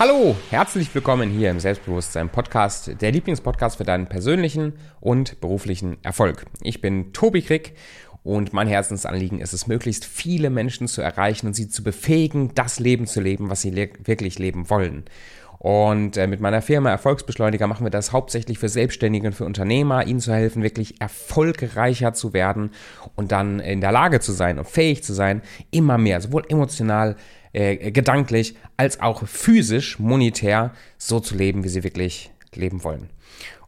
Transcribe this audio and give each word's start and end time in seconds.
Hallo, 0.00 0.34
herzlich 0.48 0.94
willkommen 0.94 1.28
hier 1.28 1.50
im 1.50 1.60
Selbstbewusstsein 1.60 2.30
Podcast, 2.30 2.90
der 3.02 3.12
Lieblingspodcast 3.12 3.76
für 3.76 3.84
deinen 3.84 4.06
persönlichen 4.06 4.72
und 4.98 5.42
beruflichen 5.42 6.02
Erfolg. 6.02 6.46
Ich 6.62 6.80
bin 6.80 7.12
Tobi 7.12 7.42
Krick 7.42 7.74
und 8.22 8.54
mein 8.54 8.66
Herzensanliegen 8.66 9.42
ist 9.42 9.52
es, 9.52 9.66
möglichst 9.66 10.06
viele 10.06 10.48
Menschen 10.48 10.88
zu 10.88 11.02
erreichen 11.02 11.48
und 11.48 11.52
sie 11.52 11.68
zu 11.68 11.82
befähigen, 11.82 12.54
das 12.54 12.80
Leben 12.80 13.06
zu 13.06 13.20
leben, 13.20 13.50
was 13.50 13.60
sie 13.60 13.68
le 13.68 13.90
wirklich 14.02 14.38
leben 14.38 14.70
wollen. 14.70 15.04
Und 15.58 16.16
äh, 16.16 16.26
mit 16.26 16.40
meiner 16.40 16.62
Firma 16.62 16.88
Erfolgsbeschleuniger 16.88 17.66
machen 17.66 17.84
wir 17.84 17.90
das 17.90 18.12
hauptsächlich 18.12 18.58
für 18.58 18.70
Selbstständige 18.70 19.26
und 19.26 19.34
für 19.34 19.44
Unternehmer, 19.44 20.06
ihnen 20.06 20.20
zu 20.20 20.32
helfen, 20.32 20.62
wirklich 20.62 20.98
erfolgreicher 21.02 22.14
zu 22.14 22.32
werden 22.32 22.70
und 23.16 23.32
dann 23.32 23.60
in 23.60 23.82
der 23.82 23.92
Lage 23.92 24.20
zu 24.20 24.32
sein 24.32 24.58
und 24.58 24.66
fähig 24.66 25.04
zu 25.04 25.12
sein, 25.12 25.42
immer 25.70 25.98
mehr, 25.98 26.22
sowohl 26.22 26.44
emotional, 26.48 27.16
äh, 27.52 27.90
gedanklich 27.90 28.54
als 28.76 29.00
auch 29.00 29.26
physisch, 29.26 29.98
monetär 29.98 30.72
so 30.98 31.20
zu 31.20 31.34
leben, 31.34 31.64
wie 31.64 31.68
sie 31.68 31.84
wirklich 31.84 32.30
leben 32.54 32.84
wollen. 32.84 33.10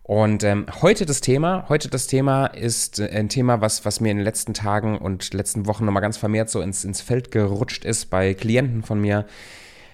Und 0.04 0.42
ähm, 0.42 0.66
heute 0.82 1.06
das 1.06 1.20
Thema, 1.20 1.66
heute 1.68 1.88
das 1.88 2.06
Thema 2.06 2.46
ist 2.46 2.98
äh, 2.98 3.09
ein 3.10 3.28
Thema, 3.28 3.60
was, 3.60 3.84
was 3.84 4.00
mir 4.00 4.10
in 4.10 4.18
den 4.18 4.24
letzten 4.24 4.52
Tagen 4.52 4.98
und 4.98 5.32
letzten 5.32 5.66
Wochen 5.66 5.84
nochmal 5.84 6.02
ganz 6.02 6.16
vermehrt 6.16 6.50
so 6.50 6.60
ins, 6.60 6.84
ins 6.84 7.00
Feld 7.00 7.30
gerutscht 7.30 7.84
ist 7.84 8.10
bei 8.10 8.34
Klienten 8.34 8.82
von 8.82 9.00
mir, 9.00 9.26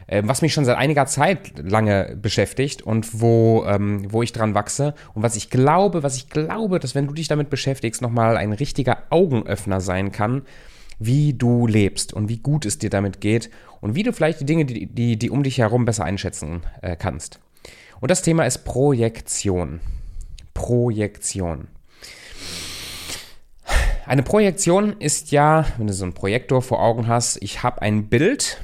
äh, 0.07 0.23
was 0.25 0.41
mich 0.41 0.55
schon 0.55 0.65
seit 0.65 0.79
einiger 0.79 1.05
Zeit 1.05 1.53
lange 1.59 2.17
beschäftigt 2.21 2.81
und 2.83 3.21
wo, 3.21 3.65
ähm, 3.67 4.11
wo 4.11 4.23
ich 4.23 4.33
dran 4.33 4.55
wachse 4.55 4.95
und 5.13 5.23
was 5.23 5.37
ich 5.37 5.51
glaube, 5.51 6.03
was 6.03 6.17
ich 6.17 6.31
glaube, 6.31 6.79
dass 6.79 6.95
wenn 6.95 7.07
du 7.07 7.13
dich 7.13 7.29
damit 7.29 7.51
beschäftigst, 7.51 8.01
nochmal 8.01 8.39
ein 8.39 8.55
richtiger 8.55 9.03
Augenöffner 9.11 9.83
sein 9.83 10.11
kann, 10.11 10.43
wie 10.99 11.35
du 11.35 11.67
lebst 11.67 12.13
und 12.13 12.29
wie 12.29 12.39
gut 12.39 12.67
es 12.67 12.79
dir 12.79 12.91
damit 12.91 13.21
geht 13.21 13.51
und 13.81 13.95
wie 13.95 14.03
du 14.03 14.13
vielleicht 14.13 14.41
die 14.41 14.47
Dinge, 14.47 14.65
die, 14.65 14.87
die, 14.87 15.19
die 15.19 15.31
um 15.31 15.43
dich 15.43 15.59
herum 15.59 15.85
besser 15.85 16.05
einschätzen 16.05 16.63
äh, 16.83 16.97
kannst. 16.97 17.41
Und 18.01 18.11
das 18.11 18.23
Thema 18.23 18.45
ist 18.45 18.65
Projektion. 18.65 19.81
Projektion. 20.55 21.69
Eine 24.07 24.23
Projektion 24.23 24.97
ist 24.99 25.33
ja, 25.33 25.67
wenn 25.77 25.87
du 25.87 25.93
so 25.93 26.05
einen 26.05 26.15
Projektor 26.15 26.63
vor 26.63 26.83
Augen 26.83 27.09
hast, 27.09 27.43
ich 27.43 27.63
habe 27.63 27.83
ein 27.83 28.09
Bild, 28.09 28.63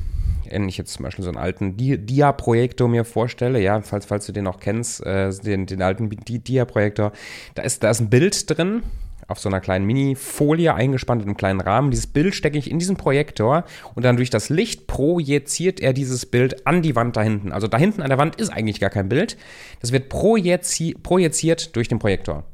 wenn 0.48 0.68
ich 0.68 0.78
jetzt 0.78 0.94
zum 0.94 1.04
Beispiel 1.04 1.24
so 1.24 1.30
einen 1.30 1.38
alten 1.38 1.76
Dia-Projektor 1.76 2.88
mir 2.88 3.04
vorstelle, 3.04 3.60
ja, 3.60 3.80
falls, 3.82 4.06
falls 4.06 4.26
du 4.26 4.32
den 4.32 4.44
noch 4.44 4.58
kennst, 4.58 5.04
äh, 5.04 5.30
den, 5.30 5.66
den 5.66 5.82
alten 5.82 6.08
Dia-Projektor, 6.08 7.12
da 7.54 7.62
ist, 7.62 7.82
da 7.82 7.90
ist 7.90 8.00
ein 8.00 8.08
Bild 8.10 8.48
drin, 8.50 8.82
auf 9.28 9.39
so 9.39 9.48
einer 9.48 9.61
kleinen 9.61 9.86
Mini-Folie 9.86 10.75
eingespannt 10.75 11.22
in 11.22 11.28
einem 11.28 11.36
kleinen 11.36 11.61
Rahmen. 11.61 11.91
Dieses 11.91 12.06
Bild 12.06 12.34
stecke 12.34 12.58
ich 12.58 12.70
in 12.70 12.78
diesen 12.78 12.97
Projektor 12.97 13.64
und 13.94 14.05
dann 14.05 14.17
durch 14.17 14.30
das 14.30 14.48
Licht 14.48 14.86
projiziert 14.86 15.80
er 15.80 15.92
dieses 15.92 16.27
Bild 16.27 16.67
an 16.67 16.83
die 16.83 16.97
Wand 16.97 17.17
da 17.17 17.22
hinten. 17.22 17.52
Also 17.52 17.67
da 17.67 17.78
hinten 17.78 18.02
an 18.02 18.08
der 18.08 18.19
Wand 18.19 18.36
ist 18.36 18.50
eigentlich 18.50 18.80
gar 18.80 18.91
kein 18.91 19.08
Bild. 19.08 19.36
Das 19.80 19.92
wird 19.92 20.08
projizi 20.08 20.97
projiziert 21.02 21.77
durch 21.77 21.89
den 21.89 21.98
Projektor. 21.98 22.45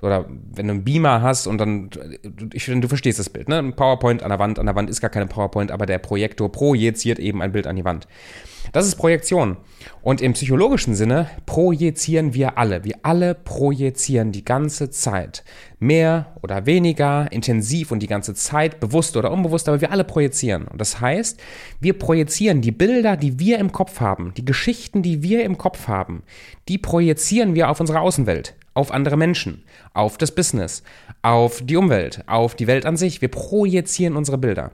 Oder 0.00 0.26
wenn 0.54 0.66
du 0.66 0.74
einen 0.74 0.84
Beamer 0.84 1.22
hast 1.22 1.46
und 1.46 1.58
dann, 1.58 1.90
ich 2.52 2.64
finde, 2.64 2.82
du 2.82 2.88
verstehst 2.88 3.18
das 3.18 3.30
Bild, 3.30 3.48
ne? 3.48 3.58
Ein 3.58 3.74
PowerPoint 3.74 4.22
an 4.22 4.30
der 4.30 4.38
Wand, 4.38 4.58
an 4.58 4.66
der 4.66 4.74
Wand 4.74 4.90
ist 4.90 5.00
gar 5.00 5.10
keine 5.10 5.26
PowerPoint, 5.26 5.70
aber 5.70 5.86
der 5.86 5.98
Projektor 5.98 6.50
projiziert 6.52 7.18
eben 7.18 7.42
ein 7.42 7.52
Bild 7.52 7.66
an 7.66 7.76
die 7.76 7.84
Wand. 7.84 8.06
Das 8.72 8.86
ist 8.86 8.96
Projektion. 8.96 9.56
Und 10.02 10.20
im 10.20 10.34
psychologischen 10.34 10.94
Sinne 10.94 11.30
projizieren 11.46 12.34
wir 12.34 12.58
alle. 12.58 12.84
Wir 12.84 12.96
alle 13.02 13.34
projizieren 13.34 14.32
die 14.32 14.44
ganze 14.44 14.90
Zeit. 14.90 15.44
Mehr 15.78 16.34
oder 16.42 16.66
weniger, 16.66 17.30
intensiv 17.30 17.92
und 17.92 18.00
die 18.00 18.06
ganze 18.06 18.34
Zeit, 18.34 18.80
bewusst 18.80 19.16
oder 19.16 19.30
unbewusst, 19.30 19.68
aber 19.68 19.80
wir 19.80 19.92
alle 19.92 20.04
projizieren. 20.04 20.66
Und 20.66 20.80
das 20.80 21.00
heißt, 21.00 21.40
wir 21.80 21.98
projizieren 21.98 22.60
die 22.60 22.72
Bilder, 22.72 23.16
die 23.16 23.38
wir 23.38 23.58
im 23.58 23.72
Kopf 23.72 24.00
haben, 24.00 24.34
die 24.36 24.44
Geschichten, 24.44 25.02
die 25.02 25.22
wir 25.22 25.44
im 25.44 25.56
Kopf 25.56 25.88
haben, 25.88 26.22
die 26.68 26.78
projizieren 26.78 27.54
wir 27.54 27.70
auf 27.70 27.80
unsere 27.80 28.00
Außenwelt, 28.00 28.54
auf 28.78 28.92
andere 28.92 29.16
Menschen, 29.16 29.64
auf 29.92 30.18
das 30.18 30.32
Business, 30.32 30.84
auf 31.22 31.60
die 31.62 31.76
Umwelt, 31.76 32.22
auf 32.28 32.54
die 32.54 32.68
Welt 32.68 32.86
an 32.86 32.96
sich. 32.96 33.20
Wir 33.20 33.28
projizieren 33.28 34.16
unsere 34.16 34.38
Bilder. 34.38 34.70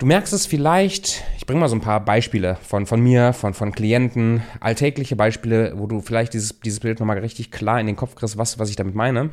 Du 0.00 0.06
merkst 0.06 0.32
es 0.32 0.46
vielleicht, 0.46 1.22
ich 1.36 1.46
bringe 1.46 1.60
mal 1.60 1.68
so 1.68 1.76
ein 1.76 1.82
paar 1.82 2.04
Beispiele 2.04 2.56
von, 2.62 2.86
von 2.86 3.00
mir, 3.00 3.32
von, 3.32 3.54
von 3.54 3.70
Klienten, 3.70 4.42
alltägliche 4.58 5.14
Beispiele, 5.14 5.74
wo 5.76 5.86
du 5.86 6.00
vielleicht 6.00 6.34
dieses, 6.34 6.58
dieses 6.60 6.80
Bild 6.80 6.98
nochmal 6.98 7.18
richtig 7.18 7.52
klar 7.52 7.78
in 7.78 7.86
den 7.86 7.96
Kopf 7.96 8.16
kriegst, 8.16 8.36
was, 8.36 8.58
was 8.58 8.70
ich 8.70 8.76
damit 8.76 8.96
meine. 8.96 9.30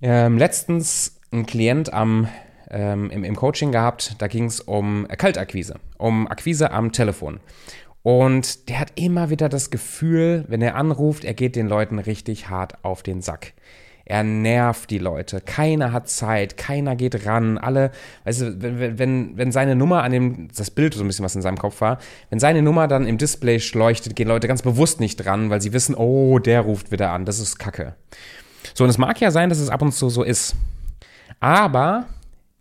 Ähm, 0.00 0.38
letztens 0.38 1.20
ein 1.30 1.44
Klient 1.44 1.92
am, 1.92 2.28
ähm, 2.70 3.10
im, 3.10 3.22
im 3.22 3.36
Coaching 3.36 3.70
gehabt, 3.70 4.14
da 4.18 4.28
ging 4.28 4.44
es 4.44 4.60
um 4.60 5.06
Kaltakquise, 5.08 5.74
um 5.98 6.26
Akquise 6.26 6.70
am 6.70 6.92
Telefon. 6.92 7.40
Und 8.06 8.68
der 8.68 8.78
hat 8.78 8.92
immer 8.94 9.30
wieder 9.30 9.48
das 9.48 9.70
Gefühl, 9.70 10.44
wenn 10.46 10.62
er 10.62 10.76
anruft, 10.76 11.24
er 11.24 11.34
geht 11.34 11.56
den 11.56 11.66
Leuten 11.66 11.98
richtig 11.98 12.48
hart 12.48 12.74
auf 12.84 13.02
den 13.02 13.20
Sack. 13.20 13.52
Er 14.04 14.22
nervt 14.22 14.90
die 14.90 14.98
Leute. 14.98 15.40
Keiner 15.40 15.90
hat 15.90 16.08
Zeit, 16.08 16.56
keiner 16.56 16.94
geht 16.94 17.26
ran. 17.26 17.58
Alle, 17.58 17.90
weißt 18.22 18.40
du, 18.42 18.62
wenn, 18.62 18.96
wenn, 19.00 19.36
wenn 19.36 19.50
seine 19.50 19.74
Nummer 19.74 20.04
an 20.04 20.12
dem, 20.12 20.46
das 20.56 20.70
Bild 20.70 20.94
so 20.94 21.02
ein 21.02 21.08
bisschen, 21.08 21.24
was 21.24 21.34
in 21.34 21.42
seinem 21.42 21.58
Kopf 21.58 21.80
war, 21.80 21.98
wenn 22.30 22.38
seine 22.38 22.62
Nummer 22.62 22.86
dann 22.86 23.08
im 23.08 23.18
Display 23.18 23.60
leuchtet, 23.72 24.14
gehen 24.14 24.28
Leute 24.28 24.46
ganz 24.46 24.62
bewusst 24.62 25.00
nicht 25.00 25.16
dran, 25.16 25.50
weil 25.50 25.60
sie 25.60 25.72
wissen, 25.72 25.96
oh, 25.96 26.38
der 26.38 26.60
ruft 26.60 26.92
wieder 26.92 27.10
an. 27.10 27.24
Das 27.24 27.40
ist 27.40 27.58
Kacke. 27.58 27.96
So, 28.72 28.84
und 28.84 28.90
es 28.90 28.98
mag 28.98 29.20
ja 29.20 29.32
sein, 29.32 29.48
dass 29.48 29.58
es 29.58 29.68
ab 29.68 29.82
und 29.82 29.90
zu 29.90 30.10
so 30.10 30.22
ist. 30.22 30.54
Aber 31.40 32.06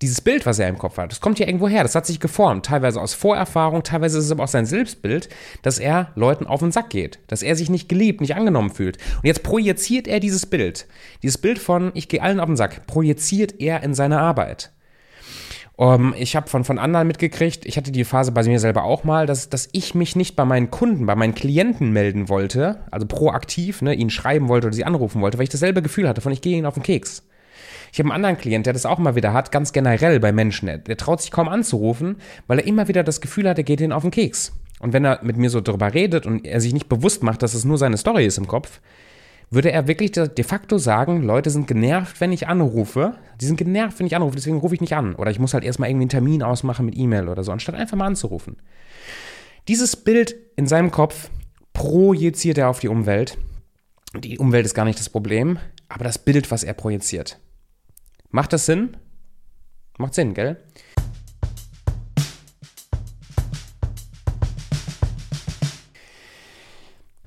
dieses 0.02 0.20
Bild, 0.20 0.46
was 0.46 0.60
er 0.60 0.68
im 0.68 0.78
Kopf 0.78 0.98
hat, 0.98 1.12
das 1.12 1.22
kommt 1.22 1.40
ja 1.40 1.48
irgendwo 1.48 1.70
her, 1.70 1.84
das 1.84 1.96
hat 1.96 2.06
sich 2.06 2.20
geformt, 2.20 2.66
teilweise 2.66 3.00
aus 3.00 3.14
Vorerfahrung, 3.14 3.84
teilweise 3.84 4.18
ist 4.18 4.26
es 4.26 4.32
aber 4.32 4.44
auch 4.44 4.50
sein 4.50 4.66
Selbstbild, 4.66 5.30
dass 5.62 5.80
er 5.80 6.12
Leuten 6.16 6.48
auf 6.48 6.60
den 6.60 6.74
Sack 6.74 6.90
geht, 6.90 7.20
dass 7.28 7.44
er 7.44 7.56
sich 7.56 7.70
nicht 7.70 7.88
geliebt, 7.88 8.20
nicht 8.20 8.36
angenommen 8.36 8.72
fühlt. 8.72 8.98
Und 9.16 9.26
jetzt 9.26 9.44
projiziert 9.44 10.08
er 10.08 10.20
dieses 10.20 10.46
Bild, 10.46 10.88
dieses 11.24 11.38
Bild 11.38 11.60
von 11.60 11.92
ich 11.94 12.10
gehe 12.10 12.22
allen 12.22 12.42
auf 12.42 12.48
den 12.48 12.58
Sack, 12.58 12.88
projiziert 12.88 13.62
er 13.62 13.84
in 13.84 13.94
seine 13.94 14.20
Arbeit. 14.20 14.72
Um, 15.78 16.14
ich 16.18 16.38
habe 16.38 16.48
von, 16.50 16.64
von 16.64 16.80
anderen 16.80 17.06
mitgekriegt, 17.08 17.66
ich 17.66 17.76
hatte 17.76 17.92
die 17.92 18.06
Phase 18.06 18.32
bei 18.32 18.44
mir 18.44 18.60
selber 18.60 18.84
auch 18.84 19.04
mal, 19.04 19.26
dass, 19.26 19.50
dass 19.50 19.68
ich 19.74 19.94
mich 19.94 20.16
nicht 20.16 20.38
bei 20.38 20.46
meinen 20.46 20.72
Kunden, 20.72 21.06
bei 21.06 21.16
meinen 21.16 21.36
Klienten 21.36 21.92
melden 21.92 22.30
wollte, 22.30 22.86
also 22.92 23.06
proaktiv, 23.06 23.82
ne, 23.82 23.94
ihnen 23.94 24.10
schreiben 24.10 24.48
wollte 24.48 24.68
oder 24.68 24.76
sie 24.76 24.86
anrufen 24.86 25.22
wollte, 25.22 25.38
weil 25.38 25.44
ich 25.44 25.50
dasselbe 25.50 25.82
Gefühl 25.82 26.08
hatte 26.08 26.22
von 26.22 26.32
ich 26.32 26.40
gehe 26.40 26.56
ihnen 26.56 26.66
auf 26.66 26.76
den 26.76 26.84
Keks. 26.84 27.24
Ich 27.96 28.00
habe 28.00 28.10
einen 28.10 28.26
anderen 28.26 28.38
Klient, 28.38 28.66
der 28.66 28.74
das 28.74 28.86
auch 28.86 28.98
mal 28.98 29.16
wieder 29.16 29.32
hat, 29.32 29.54
ganz 29.54 29.72
generell 29.72 30.20
bei 30.20 30.34
Menschen. 30.34 30.68
Der 30.68 30.98
traut 30.98 31.22
sich 31.22 31.32
kaum 31.32 31.48
anzurufen, 31.48 32.18
weil 32.46 32.60
er 32.60 32.68
immer 32.68 32.90
wieder 32.90 33.06
das 33.06 33.22
Gefühl 33.22 33.48
hat, 33.48 33.58
er 33.58 33.64
geht 33.64 33.80
ihnen 33.80 33.94
auf 33.94 34.02
den 34.02 34.12
Keks. 34.12 34.52
Und 34.82 34.92
wenn 34.92 35.06
er 35.06 35.24
mit 35.24 35.38
mir 35.38 35.50
so 35.50 35.62
drüber 35.62 35.94
redet 35.94 36.26
und 36.26 36.46
er 36.46 36.60
sich 36.60 36.74
nicht 36.74 36.90
bewusst 36.90 37.24
macht, 37.24 37.42
dass 37.42 37.54
es 37.54 37.64
nur 37.64 37.78
seine 37.78 37.96
Story 37.96 38.26
ist 38.26 38.38
im 38.38 38.48
Kopf, 38.48 38.82
würde 39.50 39.72
er 39.72 39.88
wirklich 39.88 40.12
de 40.12 40.44
facto 40.44 40.78
sagen, 40.78 41.24
Leute 41.24 41.50
sind 41.50 41.68
genervt, 41.68 42.20
wenn 42.20 42.34
ich 42.34 42.50
anrufe. 42.50 43.16
Die 43.40 43.46
sind 43.46 43.56
genervt, 43.56 43.98
wenn 43.98 44.08
ich 44.08 44.16
anrufe, 44.18 44.36
deswegen 44.36 44.58
rufe 44.58 44.76
ich 44.76 44.82
nicht 44.82 44.94
an. 44.94 45.16
Oder 45.16 45.32
ich 45.32 45.40
muss 45.40 45.54
halt 45.54 45.64
erstmal 45.64 45.88
irgendwie 45.90 46.04
einen 46.04 46.10
Termin 46.10 46.44
ausmachen 46.44 46.86
mit 46.86 46.98
E-Mail 46.98 47.30
oder 47.30 47.46
so, 47.46 47.54
anstatt 47.54 47.76
einfach 47.76 47.96
mal 47.96 48.08
anzurufen. 48.08 48.58
Dieses 49.70 49.96
Bild 49.96 50.36
in 50.58 50.68
seinem 50.68 50.92
Kopf 50.92 51.30
projiziert 51.72 52.58
er 52.58 52.68
auf 52.68 52.82
die 52.82 52.90
Umwelt. 52.90 53.38
Die 54.20 54.38
Umwelt 54.38 54.66
ist 54.66 54.74
gar 54.74 54.84
nicht 54.84 55.00
das 55.00 55.08
Problem, 55.08 55.60
aber 55.88 56.04
das 56.04 56.18
Bild, 56.18 56.52
was 56.52 56.66
er 56.66 56.74
projiziert. 56.74 57.40
Macht 58.36 58.52
das 58.52 58.66
Sinn? 58.66 58.98
Macht 59.98 60.14
Sinn, 60.14 60.34
gell? 60.34 60.58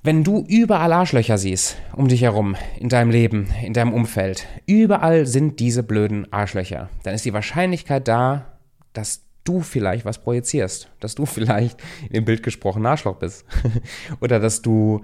Wenn 0.03 0.23
du 0.23 0.45
überall 0.47 0.93
Arschlöcher 0.93 1.39
siehst 1.39 1.79
um 1.95 2.09
dich 2.09 2.21
herum, 2.21 2.57
in 2.79 2.91
deinem 2.91 3.11
Leben, 3.11 3.49
in 3.65 3.73
deinem 3.73 3.95
Umfeld, 3.95 4.47
überall 4.67 5.25
sind 5.25 5.61
diese 5.61 5.83
blöden 5.83 6.31
Arschlöcher, 6.31 6.91
dann 7.05 7.15
ist 7.15 7.25
die 7.25 7.33
Wahrscheinlichkeit 7.33 8.07
da, 8.07 8.59
dass 8.93 9.23
du 9.45 9.61
vielleicht 9.61 10.05
was 10.05 10.19
projizierst, 10.19 10.91
dass 11.01 11.15
du 11.15 11.25
vielleicht 11.25 11.81
im 12.11 12.27
Bild 12.27 12.43
gesprochen 12.43 12.85
Arschloch 12.85 13.17
bist 13.17 13.47
oder 14.21 14.41
dass 14.41 14.61
du 14.61 15.01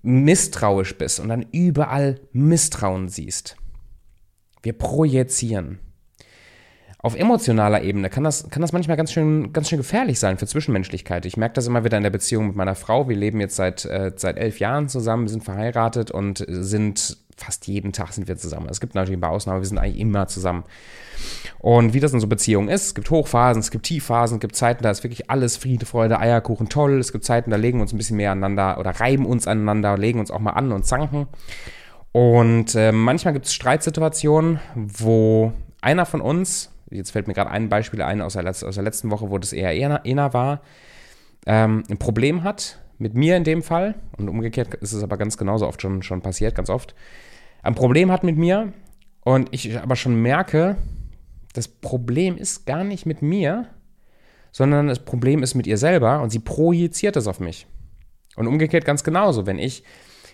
misstrauisch 0.00 0.96
bist 0.96 1.20
und 1.20 1.28
dann 1.28 1.44
überall 1.52 2.20
Misstrauen 2.32 3.10
siehst. 3.10 3.58
Wir 4.62 4.72
projizieren. 4.72 5.80
Auf 6.98 7.16
emotionaler 7.16 7.82
Ebene 7.82 8.10
kann 8.10 8.22
das, 8.22 8.48
kann 8.48 8.62
das 8.62 8.72
manchmal 8.72 8.96
ganz 8.96 9.10
schön, 9.10 9.52
ganz 9.52 9.68
schön 9.68 9.78
gefährlich 9.78 10.20
sein 10.20 10.38
für 10.38 10.46
Zwischenmenschlichkeit. 10.46 11.26
Ich 11.26 11.36
merke 11.36 11.54
das 11.54 11.66
immer 11.66 11.82
wieder 11.82 11.96
in 11.96 12.04
der 12.04 12.10
Beziehung 12.10 12.46
mit 12.46 12.56
meiner 12.56 12.76
Frau. 12.76 13.08
Wir 13.08 13.16
leben 13.16 13.40
jetzt 13.40 13.56
seit, 13.56 13.84
äh, 13.84 14.12
seit 14.14 14.36
elf 14.36 14.60
Jahren 14.60 14.88
zusammen, 14.88 15.26
sind 15.26 15.42
verheiratet 15.42 16.12
und 16.12 16.44
sind 16.46 17.16
fast 17.36 17.66
jeden 17.66 17.92
Tag 17.92 18.12
sind 18.12 18.28
wir 18.28 18.36
zusammen. 18.36 18.68
Es 18.70 18.80
gibt 18.80 18.94
natürlich 18.94 19.18
ein 19.18 19.20
paar 19.20 19.30
Ausnahmen, 19.30 19.60
wir 19.60 19.66
sind 19.66 19.78
eigentlich 19.78 20.00
immer 20.00 20.28
zusammen. 20.28 20.62
Und 21.58 21.92
wie 21.92 21.98
das 21.98 22.12
in 22.12 22.20
so 22.20 22.28
Beziehungen 22.28 22.68
ist, 22.68 22.86
es 22.86 22.94
gibt 22.94 23.10
Hochphasen, 23.10 23.60
es 23.60 23.70
gibt 23.70 23.86
Tiefphasen, 23.86 24.36
es 24.36 24.40
gibt 24.40 24.54
Zeiten, 24.54 24.82
da 24.82 24.90
ist 24.90 25.02
wirklich 25.02 25.30
alles 25.30 25.56
Friede, 25.56 25.86
Freude, 25.86 26.20
Eierkuchen, 26.20 26.68
toll. 26.68 26.98
Es 26.98 27.10
gibt 27.10 27.24
Zeiten, 27.24 27.50
da 27.50 27.56
legen 27.56 27.78
wir 27.78 27.82
uns 27.82 27.92
ein 27.92 27.98
bisschen 27.98 28.16
mehr 28.16 28.30
aneinander 28.30 28.78
oder 28.78 28.90
reiben 28.90 29.26
uns 29.26 29.48
aneinander, 29.48 29.98
legen 29.98 30.20
uns 30.20 30.30
auch 30.30 30.38
mal 30.38 30.50
an 30.50 30.70
und 30.70 30.86
zanken. 30.86 31.26
Und 32.12 32.74
äh, 32.74 32.92
manchmal 32.92 33.32
gibt 33.32 33.46
es 33.46 33.54
Streitsituationen, 33.54 34.60
wo 34.74 35.52
einer 35.80 36.04
von 36.04 36.20
uns, 36.20 36.70
jetzt 36.90 37.10
fällt 37.10 37.26
mir 37.26 37.34
gerade 37.34 37.50
ein 37.50 37.70
Beispiel 37.70 38.02
ein 38.02 38.20
aus 38.20 38.34
der, 38.34 38.46
aus 38.46 38.60
der, 38.60 38.84
letzten 38.84 39.10
Woche, 39.10 39.30
wo 39.30 39.38
das 39.38 39.52
eher 39.52 40.04
Ena 40.04 40.32
war, 40.34 40.60
ähm, 41.46 41.84
ein 41.90 41.98
Problem 41.98 42.44
hat, 42.44 42.78
mit 42.98 43.14
mir 43.14 43.36
in 43.36 43.44
dem 43.44 43.62
Fall, 43.62 43.94
und 44.18 44.28
umgekehrt 44.28 44.74
ist 44.74 44.92
es 44.92 45.02
aber 45.02 45.16
ganz 45.16 45.36
genauso 45.36 45.66
oft 45.66 45.80
schon, 45.80 46.02
schon 46.02 46.20
passiert, 46.20 46.54
ganz 46.54 46.70
oft, 46.70 46.94
ein 47.62 47.74
Problem 47.74 48.12
hat 48.12 48.24
mit 48.24 48.36
mir 48.36 48.72
und 49.24 49.48
ich 49.52 49.78
aber 49.78 49.96
schon 49.96 50.20
merke, 50.20 50.76
das 51.54 51.66
Problem 51.66 52.36
ist 52.36 52.66
gar 52.66 52.84
nicht 52.84 53.06
mit 53.06 53.22
mir, 53.22 53.66
sondern 54.52 54.88
das 54.88 55.04
Problem 55.04 55.42
ist 55.42 55.54
mit 55.54 55.66
ihr 55.66 55.78
selber 55.78 56.20
und 56.20 56.30
sie 56.30 56.38
projiziert 56.38 57.16
es 57.16 57.26
auf 57.26 57.40
mich. 57.40 57.66
Und 58.36 58.46
umgekehrt 58.46 58.84
ganz 58.84 59.02
genauso, 59.02 59.46
wenn 59.46 59.58
ich 59.58 59.82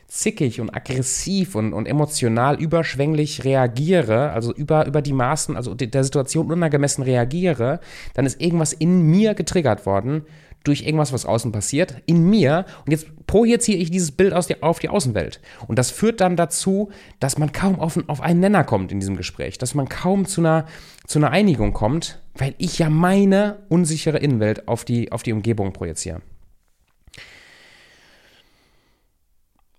zickig 0.08 0.60
und 0.60 0.74
aggressiv 0.74 1.54
und, 1.54 1.74
und 1.74 1.86
emotional 1.86 2.60
überschwänglich 2.60 3.44
reagiere, 3.44 4.30
also 4.30 4.54
über, 4.54 4.86
über 4.86 5.02
die 5.02 5.12
Maßen, 5.12 5.54
also 5.54 5.74
der 5.74 6.04
Situation 6.04 6.50
unangemessen 6.50 7.04
reagiere, 7.04 7.80
dann 8.14 8.24
ist 8.24 8.40
irgendwas 8.40 8.72
in 8.72 9.02
mir 9.02 9.34
getriggert 9.34 9.84
worden 9.86 10.24
durch 10.64 10.82
irgendwas, 10.82 11.12
was 11.12 11.24
außen 11.24 11.52
passiert, 11.52 12.02
in 12.06 12.28
mir. 12.28 12.64
Und 12.84 12.90
jetzt 12.90 13.06
projiziere 13.26 13.78
ich 13.78 13.90
dieses 13.90 14.10
Bild 14.10 14.32
aus 14.32 14.46
die, 14.46 14.62
auf 14.62 14.78
die 14.78 14.88
Außenwelt. 14.88 15.40
Und 15.66 15.78
das 15.78 15.90
führt 15.90 16.20
dann 16.20 16.36
dazu, 16.36 16.90
dass 17.20 17.38
man 17.38 17.52
kaum 17.52 17.78
auf, 17.78 17.98
auf 18.08 18.20
einen 18.20 18.40
Nenner 18.40 18.64
kommt 18.64 18.90
in 18.90 19.00
diesem 19.00 19.16
Gespräch, 19.16 19.58
dass 19.58 19.74
man 19.74 19.88
kaum 19.88 20.26
zu 20.26 20.40
einer, 20.40 20.66
zu 21.06 21.18
einer 21.18 21.30
Einigung 21.30 21.72
kommt, 21.72 22.20
weil 22.34 22.54
ich 22.58 22.78
ja 22.78 22.90
meine 22.90 23.58
unsichere 23.68 24.18
Innenwelt 24.18 24.68
auf 24.68 24.84
die, 24.84 25.12
auf 25.12 25.22
die 25.22 25.32
Umgebung 25.32 25.72
projiziere. 25.72 26.22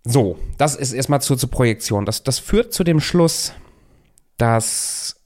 So, 0.04 0.40
das 0.58 0.76
ist 0.76 0.94
erstmal 0.94 1.22
zur, 1.22 1.38
zur 1.38 1.52
Projektion. 1.52 2.06
Das, 2.06 2.24
das 2.24 2.40
führt 2.40 2.74
zu 2.74 2.84
dem 2.84 3.00
Schluss, 3.00 3.54
dass 4.38 5.18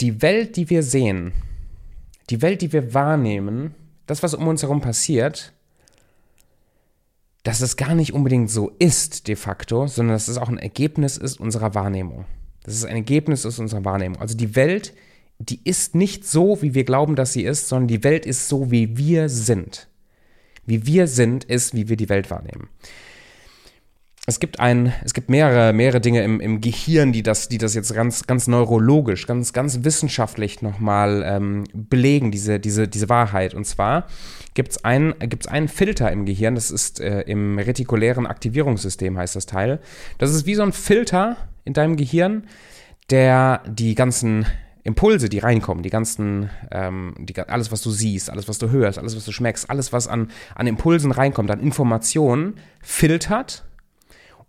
die 0.00 0.22
Welt, 0.22 0.56
die 0.56 0.70
wir 0.70 0.82
sehen, 0.82 1.32
die 2.30 2.42
Welt, 2.42 2.62
die 2.62 2.72
wir 2.72 2.94
wahrnehmen, 2.94 3.74
das, 4.06 4.22
was 4.22 4.34
um 4.34 4.48
uns 4.48 4.62
herum 4.62 4.80
passiert, 4.80 5.52
dass 7.42 7.60
es 7.60 7.76
gar 7.76 7.94
nicht 7.94 8.12
unbedingt 8.12 8.50
so 8.50 8.72
ist 8.78 9.28
de 9.28 9.36
facto, 9.36 9.86
sondern 9.86 10.16
dass 10.16 10.28
es 10.28 10.38
auch 10.38 10.48
ein 10.48 10.58
Ergebnis 10.58 11.16
ist 11.16 11.38
unserer 11.38 11.74
Wahrnehmung. 11.74 12.24
Das 12.64 12.74
ist 12.74 12.84
ein 12.84 12.96
Ergebnis 12.96 13.44
ist 13.44 13.60
unserer 13.60 13.84
Wahrnehmung. 13.84 14.20
Also 14.20 14.36
die 14.36 14.56
Welt, 14.56 14.94
die 15.38 15.60
ist 15.62 15.94
nicht 15.94 16.26
so, 16.26 16.60
wie 16.62 16.74
wir 16.74 16.82
glauben, 16.82 17.14
dass 17.14 17.34
sie 17.34 17.44
ist, 17.44 17.68
sondern 17.68 17.86
die 17.86 18.02
Welt 18.02 18.26
ist 18.26 18.48
so, 18.48 18.72
wie 18.72 18.96
wir 18.96 19.28
sind. 19.28 19.86
Wie 20.64 20.86
wir 20.86 21.06
sind, 21.06 21.44
ist, 21.44 21.74
wie 21.74 21.88
wir 21.88 21.96
die 21.96 22.08
Welt 22.08 22.30
wahrnehmen 22.30 22.68
es 24.28 24.40
gibt 24.40 24.58
ein, 24.58 24.92
es 25.04 25.14
gibt 25.14 25.30
mehrere, 25.30 25.72
mehrere 25.72 26.00
Dinge 26.00 26.24
im, 26.24 26.40
im 26.40 26.60
Gehirn, 26.60 27.12
die 27.12 27.22
das, 27.22 27.48
die 27.48 27.58
das 27.58 27.74
jetzt 27.74 27.94
ganz, 27.94 28.26
ganz 28.26 28.48
neurologisch, 28.48 29.28
ganz, 29.28 29.52
ganz 29.52 29.84
wissenschaftlich 29.84 30.62
nochmal 30.62 31.22
ähm, 31.24 31.64
belegen, 31.72 32.32
diese, 32.32 32.58
diese, 32.58 32.88
diese 32.88 33.08
Wahrheit. 33.08 33.54
Und 33.54 33.66
zwar 33.66 34.08
gibt 34.54 34.72
es 34.72 34.84
ein, 34.84 35.14
gibt's 35.20 35.46
einen 35.46 35.68
Filter 35.68 36.10
im 36.10 36.26
Gehirn, 36.26 36.56
das 36.56 36.72
ist 36.72 36.98
äh, 36.98 37.20
im 37.20 37.56
retikulären 37.60 38.26
Aktivierungssystem, 38.26 39.16
heißt 39.16 39.36
das 39.36 39.46
Teil. 39.46 39.78
Das 40.18 40.34
ist 40.34 40.44
wie 40.44 40.56
so 40.56 40.64
ein 40.64 40.72
Filter 40.72 41.36
in 41.64 41.72
deinem 41.72 41.94
Gehirn, 41.94 42.48
der 43.10 43.62
die 43.68 43.94
ganzen 43.94 44.44
Impulse, 44.82 45.28
die 45.28 45.38
reinkommen, 45.38 45.84
die 45.84 45.90
ganzen, 45.90 46.50
ähm, 46.72 47.14
die, 47.18 47.38
alles, 47.38 47.70
was 47.70 47.80
du 47.80 47.90
siehst, 47.90 48.28
alles, 48.28 48.48
was 48.48 48.58
du 48.58 48.70
hörst, 48.70 48.98
alles, 48.98 49.14
was 49.14 49.24
du 49.24 49.30
schmeckst, 49.30 49.70
alles, 49.70 49.92
was 49.92 50.08
an, 50.08 50.32
an 50.56 50.66
Impulsen 50.66 51.12
reinkommt, 51.12 51.50
an 51.52 51.60
Informationen, 51.60 52.54
filtert 52.82 53.65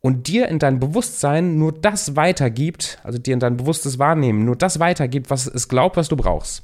und 0.01 0.27
dir 0.27 0.47
in 0.47 0.59
dein 0.59 0.79
Bewusstsein 0.79 1.57
nur 1.57 1.71
das 1.71 2.15
weitergibt, 2.15 2.99
also 3.03 3.17
dir 3.17 3.33
in 3.33 3.39
dein 3.39 3.57
bewusstes 3.57 3.99
Wahrnehmen 3.99 4.45
nur 4.45 4.55
das 4.55 4.79
weitergibt, 4.79 5.29
was 5.29 5.47
es 5.47 5.67
glaubt, 5.67 5.97
was 5.97 6.07
du 6.07 6.15
brauchst. 6.15 6.63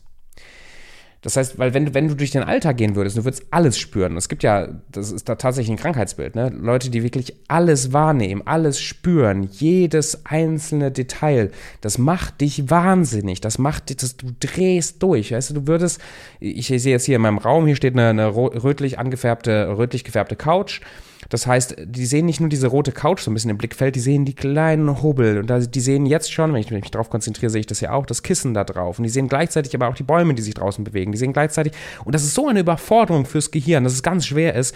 Das 1.24 1.38
heißt, 1.38 1.58
weil 1.58 1.74
wenn 1.74 1.86
du, 1.86 1.94
wenn 1.94 2.10
du 2.10 2.16
durch 2.16 2.32
den 2.32 2.44
Alltag 2.44 2.76
gehen 2.76 2.98
würdest, 2.98 3.18
du 3.18 3.24
würdest 3.24 3.46
alles 3.50 3.80
spüren. 3.80 4.18
Es 4.18 4.28
gibt 4.28 4.44
ja, 4.44 4.68
das 4.92 5.10
ist 5.10 5.30
da 5.30 5.36
tatsächlich 5.36 5.72
ein 5.72 5.82
Krankheitsbild, 5.82 6.36
ne? 6.36 6.50
Leute, 6.50 6.90
die 6.90 7.02
wirklich 7.02 7.34
alles 7.48 7.94
wahrnehmen, 7.94 8.42
alles 8.46 8.82
spüren, 8.82 9.44
jedes 9.50 10.26
einzelne 10.26 10.92
Detail, 10.92 11.52
das 11.80 11.98
macht 11.98 12.42
dich 12.42 12.70
wahnsinnig. 12.70 13.40
Das 13.40 13.58
macht 13.58 13.90
dich, 13.90 13.98
das, 13.98 14.18
du 14.18 14.34
drehst 14.38 15.02
durch. 15.02 15.32
Weißt 15.32 15.52
du, 15.52 15.54
du 15.54 15.68
würdest, 15.68 16.02
ich 16.42 16.68
sehe 16.68 16.92
jetzt 16.92 17.06
hier 17.06 17.16
in 17.16 17.22
meinem 17.22 17.38
Raum, 17.38 17.68
hier 17.68 17.78
steht 17.78 17.94
eine, 17.94 18.10
eine 18.10 18.36
rötlich 18.36 19.00
angefärbte, 19.00 19.78
rötlich 19.78 20.04
gefärbte 20.04 20.36
Couch. 20.36 20.82
Das 21.30 21.48
heißt, 21.48 21.76
die 21.86 22.06
sehen 22.06 22.26
nicht 22.26 22.40
nur 22.40 22.50
diese 22.50 22.68
rote 22.68 22.92
Couch 22.92 23.22
so 23.22 23.32
ein 23.32 23.34
bisschen 23.34 23.50
im 23.50 23.58
Blickfeld, 23.58 23.96
die 23.96 24.00
sehen 24.00 24.26
die 24.26 24.36
kleinen 24.36 25.02
Hubbel 25.02 25.40
und 25.40 25.76
die 25.76 25.80
sehen 25.80 26.06
jetzt 26.06 26.32
schon, 26.32 26.54
wenn 26.54 26.62
ich 26.62 26.72
mich 26.72 26.92
darauf 26.92 27.10
konzentriere, 27.10 27.50
sehe 27.50 27.62
ich 27.62 27.68
das 27.68 27.82
ja 27.82 27.92
auch, 27.92 28.06
das 28.06 28.24
Kissen 28.24 28.54
da 28.54 28.64
drauf. 28.64 29.00
Und 29.00 29.04
die 29.04 29.10
sehen 29.10 29.28
gleichzeitig 29.28 29.74
aber 29.76 29.88
auch 29.88 29.96
die 29.96 30.04
Bäume, 30.04 30.34
die 30.34 30.42
sich 30.42 30.54
draußen 30.54 30.84
bewegen. 30.84 31.12
Die 31.12 31.18
sehen 31.18 31.34
gleichzeitig, 31.34 31.74
und 32.06 32.14
das 32.14 32.24
ist 32.24 32.34
so 32.34 32.48
eine 32.48 32.60
Überforderung 32.60 33.26
fürs 33.26 33.52
Gehirn, 33.52 33.84
dass 33.84 33.94
es 33.94 34.04
ganz 34.04 34.26
schwer 34.26 34.56
ist, 34.56 34.76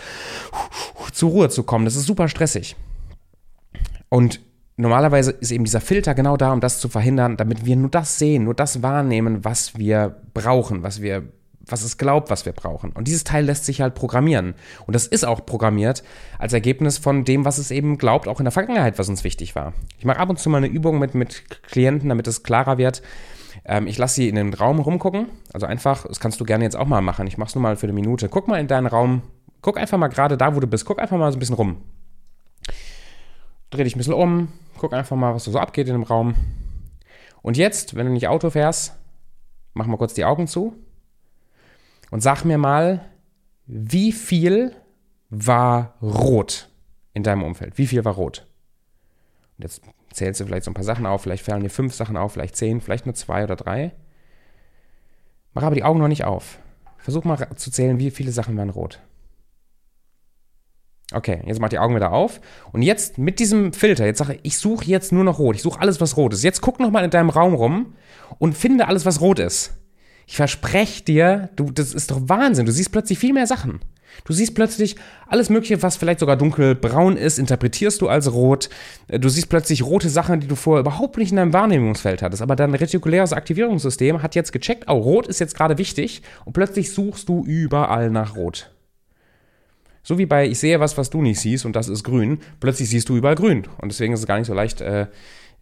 zur 1.14 1.32
Ruhe 1.32 1.50
zu 1.50 1.64
kommen. 1.64 1.86
Das 1.86 1.96
ist 1.96 2.06
super 2.06 2.28
stressig. 2.28 2.76
Und 4.10 4.40
normalerweise 4.78 5.32
ist 5.32 5.52
eben 5.52 5.66
dieser 5.66 5.82
Filter 5.82 6.14
genau 6.14 6.38
da, 6.38 6.54
um 6.54 6.62
das 6.62 6.80
zu 6.80 6.88
verhindern, 6.88 7.38
damit 7.38 7.66
wir 7.66 7.76
nur 7.76 7.90
das 7.90 8.20
sehen, 8.20 8.44
nur 8.46 8.54
das 8.54 8.82
wahrnehmen, 8.82 9.44
was 9.44 9.78
wir 9.78 10.22
brauchen, 10.34 10.84
was 10.84 11.02
wir 11.02 11.24
was 11.70 11.84
es 11.84 11.98
glaubt, 11.98 12.30
was 12.30 12.46
wir 12.46 12.54
brauchen. 12.54 12.92
Und 12.92 13.08
dieses 13.08 13.24
Teil 13.24 13.46
lässt 13.46 13.66
sich 13.66 13.82
halt 13.82 13.96
programmieren. 13.96 14.56
Und 14.86 14.96
das 14.96 15.08
ist 15.08 15.26
auch 15.26 15.46
programmiert 15.46 16.04
als 16.40 16.54
Ergebnis 16.54 16.98
von 16.98 17.26
dem, 17.26 17.46
was 17.46 17.58
es 17.58 17.72
eben 17.72 17.98
glaubt, 17.98 18.28
auch 18.28 18.40
in 18.40 18.46
der 18.46 18.52
Vergangenheit, 18.52 19.00
was 19.00 19.10
uns 19.10 19.24
wichtig 19.24 19.56
war. 19.56 19.74
Ich 19.98 20.06
mache 20.06 20.20
ab 20.20 20.30
und 20.30 20.40
zu 20.40 20.50
mal 20.50 20.58
eine 20.58 20.68
Übung 20.68 21.00
mit, 21.00 21.16
mit 21.16 21.44
Klienten, 21.64 22.10
damit 22.10 22.28
es 22.28 22.44
klarer 22.44 22.78
wird. 22.78 23.02
Ähm, 23.66 23.88
ich 23.88 23.98
lasse 23.98 24.16
sie 24.16 24.30
in 24.30 24.36
den 24.36 24.54
Raum 24.54 24.80
rumgucken. 24.80 25.28
Also 25.54 25.66
einfach, 25.66 26.06
das 26.08 26.20
kannst 26.20 26.40
du 26.40 26.46
gerne 26.46 26.64
jetzt 26.64 26.76
auch 26.76 26.88
mal 26.88 27.02
machen. 27.02 27.28
Ich 27.28 27.38
mache 27.38 27.50
es 27.50 27.56
nur 27.56 27.62
mal 27.62 27.76
für 27.76 27.88
eine 27.88 27.94
Minute. 27.94 28.30
Guck 28.30 28.48
mal 28.48 28.60
in 28.60 28.68
deinen 28.68 28.88
Raum. 28.88 29.22
Guck 29.62 29.78
einfach 29.78 29.98
mal 29.98 30.08
gerade 30.08 30.38
da, 30.38 30.56
wo 30.56 30.60
du 30.60 30.68
bist. 30.68 30.86
Guck 30.86 31.00
einfach 31.00 31.18
mal 31.18 31.32
so 31.32 31.38
ein 31.38 31.40
bisschen 31.40 31.56
rum. 31.56 31.82
Dreh 33.70 33.84
dich 33.84 33.96
ein 33.96 33.98
bisschen 33.98 34.14
um. 34.14 34.50
Guck 34.78 34.94
einfach 34.94 35.16
mal, 35.16 35.34
was 35.34 35.44
so 35.44 35.58
abgeht 35.58 35.88
in 35.88 35.94
dem 35.94 36.04
Raum. 36.04 36.36
Und 37.42 37.58
jetzt, 37.58 37.96
wenn 37.96 38.06
du 38.06 38.14
nicht 38.14 38.28
Auto 38.28 38.50
fährst, 38.50 38.96
mach 39.74 39.88
mal 39.88 39.98
kurz 39.98 40.14
die 40.14 40.26
Augen 40.26 40.48
zu 40.48 40.76
und 42.12 42.22
sag 42.22 42.44
mir 42.44 42.58
mal, 42.58 43.06
wie 43.66 44.12
viel 44.12 44.76
war 45.30 45.96
rot 46.02 46.70
in 47.14 47.24
deinem 47.24 47.44
Umfeld? 47.44 47.78
Wie 47.78 47.88
viel 47.88 48.06
war 48.06 48.14
rot? 48.14 48.48
Und 49.58 49.64
jetzt 49.64 49.82
zählst 50.14 50.40
du 50.40 50.46
vielleicht 50.46 50.64
so 50.64 50.72
ein 50.72 50.76
paar 50.76 50.84
Sachen 50.84 51.06
auf, 51.06 51.22
vielleicht 51.22 51.44
fallen 51.44 51.64
dir 51.64 51.70
fünf 51.70 51.94
Sachen 51.94 52.18
auf, 52.18 52.34
vielleicht 52.34 52.56
zehn, 52.56 52.82
vielleicht 52.82 53.06
nur 53.06 53.16
zwei 53.16 53.44
oder 53.44 53.56
drei. 53.56 53.92
Mach 55.54 55.64
aber 55.64 55.76
die 55.76 55.84
Augen 55.84 56.00
noch 56.00 56.08
nicht 56.08 56.24
auf. 56.24 56.60
Versuch 56.98 57.24
mal 57.24 57.56
zu 57.56 57.72
zählen, 57.72 58.00
wie 58.00 58.12
viele 58.12 58.32
Sachen 58.32 58.58
waren 58.58 58.70
rot. 58.70 59.00
Okay, 61.14 61.42
jetzt 61.46 61.62
mach 61.62 61.70
die 61.70 61.80
Augen 61.80 61.96
wieder 61.96 62.12
auf. 62.12 62.42
Und 62.74 62.82
jetzt 62.82 63.18
mit 63.18 63.40
diesem 63.40 63.72
Filter, 63.72 64.06
jetzt 64.06 64.18
sage 64.18 64.34
ich, 64.34 64.40
ich 64.44 64.58
suche 64.58 64.86
jetzt 64.86 65.14
nur 65.14 65.24
noch 65.24 65.40
rot. 65.40 65.56
Ich 65.56 65.62
suche 65.62 65.80
alles, 65.80 66.02
was 66.02 66.18
rot 66.18 66.34
ist. 66.34 66.44
Jetzt 66.44 66.62
guck 66.62 66.80
nochmal 66.80 67.06
in 67.06 67.10
deinem 67.10 67.30
Raum 67.30 67.54
rum 67.54 67.94
und 68.40 68.58
finde 68.58 68.88
alles, 68.88 69.06
was 69.06 69.22
rot 69.22 69.40
ist. 69.40 69.77
Ich 70.28 70.36
verspreche 70.36 71.04
dir, 71.04 71.50
du, 71.56 71.72
das 71.72 71.94
ist 71.94 72.12
doch 72.12 72.20
Wahnsinn. 72.28 72.66
Du 72.66 72.72
siehst 72.72 72.92
plötzlich 72.92 73.18
viel 73.18 73.34
mehr 73.34 73.48
Sachen. 73.48 73.80
Du 74.26 74.34
siehst 74.34 74.56
plötzlich 74.56 74.98
alles 75.28 75.50
Mögliche, 75.50 75.82
was 75.82 75.96
vielleicht 75.96 76.20
sogar 76.20 76.36
dunkelbraun 76.36 77.16
ist, 77.16 77.40
interpretierst 77.40 78.02
du 78.02 78.10
als 78.10 78.32
rot. 78.34 78.70
Du 79.08 79.30
siehst 79.30 79.48
plötzlich 79.48 79.84
rote 79.84 80.10
Sachen, 80.10 80.42
die 80.42 80.48
du 80.48 80.56
vorher 80.56 80.82
überhaupt 80.82 81.18
nicht 81.18 81.32
in 81.32 81.38
deinem 81.38 81.54
Wahrnehmungsfeld 81.54 82.22
hattest. 82.22 82.42
Aber 82.42 82.58
dein 82.58 82.74
retikuläres 82.76 83.32
Aktivierungssystem 83.32 84.22
hat 84.22 84.36
jetzt 84.36 84.52
gecheckt, 84.52 84.86
oh, 84.88 84.98
rot 84.98 85.28
ist 85.28 85.40
jetzt 85.40 85.56
gerade 85.56 85.78
wichtig. 85.78 86.22
Und 86.44 86.54
plötzlich 86.54 86.92
suchst 86.92 87.30
du 87.30 87.46
überall 87.46 88.10
nach 88.10 88.36
rot. 88.36 88.72
So 90.04 90.18
wie 90.18 90.26
bei 90.26 90.48
ich 90.48 90.60
sehe 90.60 90.80
was, 90.82 90.98
was 90.98 91.10
du 91.10 91.22
nicht 91.22 91.40
siehst 91.40 91.66
und 91.66 91.76
das 91.76 91.88
ist 91.88 92.04
grün. 92.04 92.40
Plötzlich 92.60 92.90
siehst 92.90 93.08
du 93.08 93.16
überall 93.16 93.36
grün. 93.36 93.66
Und 93.82 93.94
deswegen 93.94 94.14
ist 94.14 94.22
es 94.22 94.28
gar 94.28 94.38
nicht 94.38 94.48
so 94.48 94.54
leicht, 94.54 94.82
äh, 94.82 95.08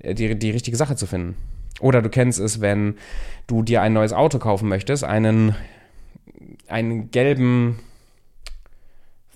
die, 0.04 0.40
die 0.40 0.52
richtige 0.52 0.78
Sache 0.78 0.96
zu 0.96 1.06
finden. 1.06 1.36
Oder 1.80 2.02
du 2.02 2.10
kennst 2.10 2.40
es, 2.40 2.62
wenn 2.62 2.96
du 3.48 3.62
dir 3.62 3.82
ein 3.82 3.94
neues 3.94 4.14
Auto 4.14 4.40
kaufen 4.40 4.70
möchtest, 4.70 5.04
einen, 5.04 5.56
einen 6.68 7.12
gelben 7.12 7.80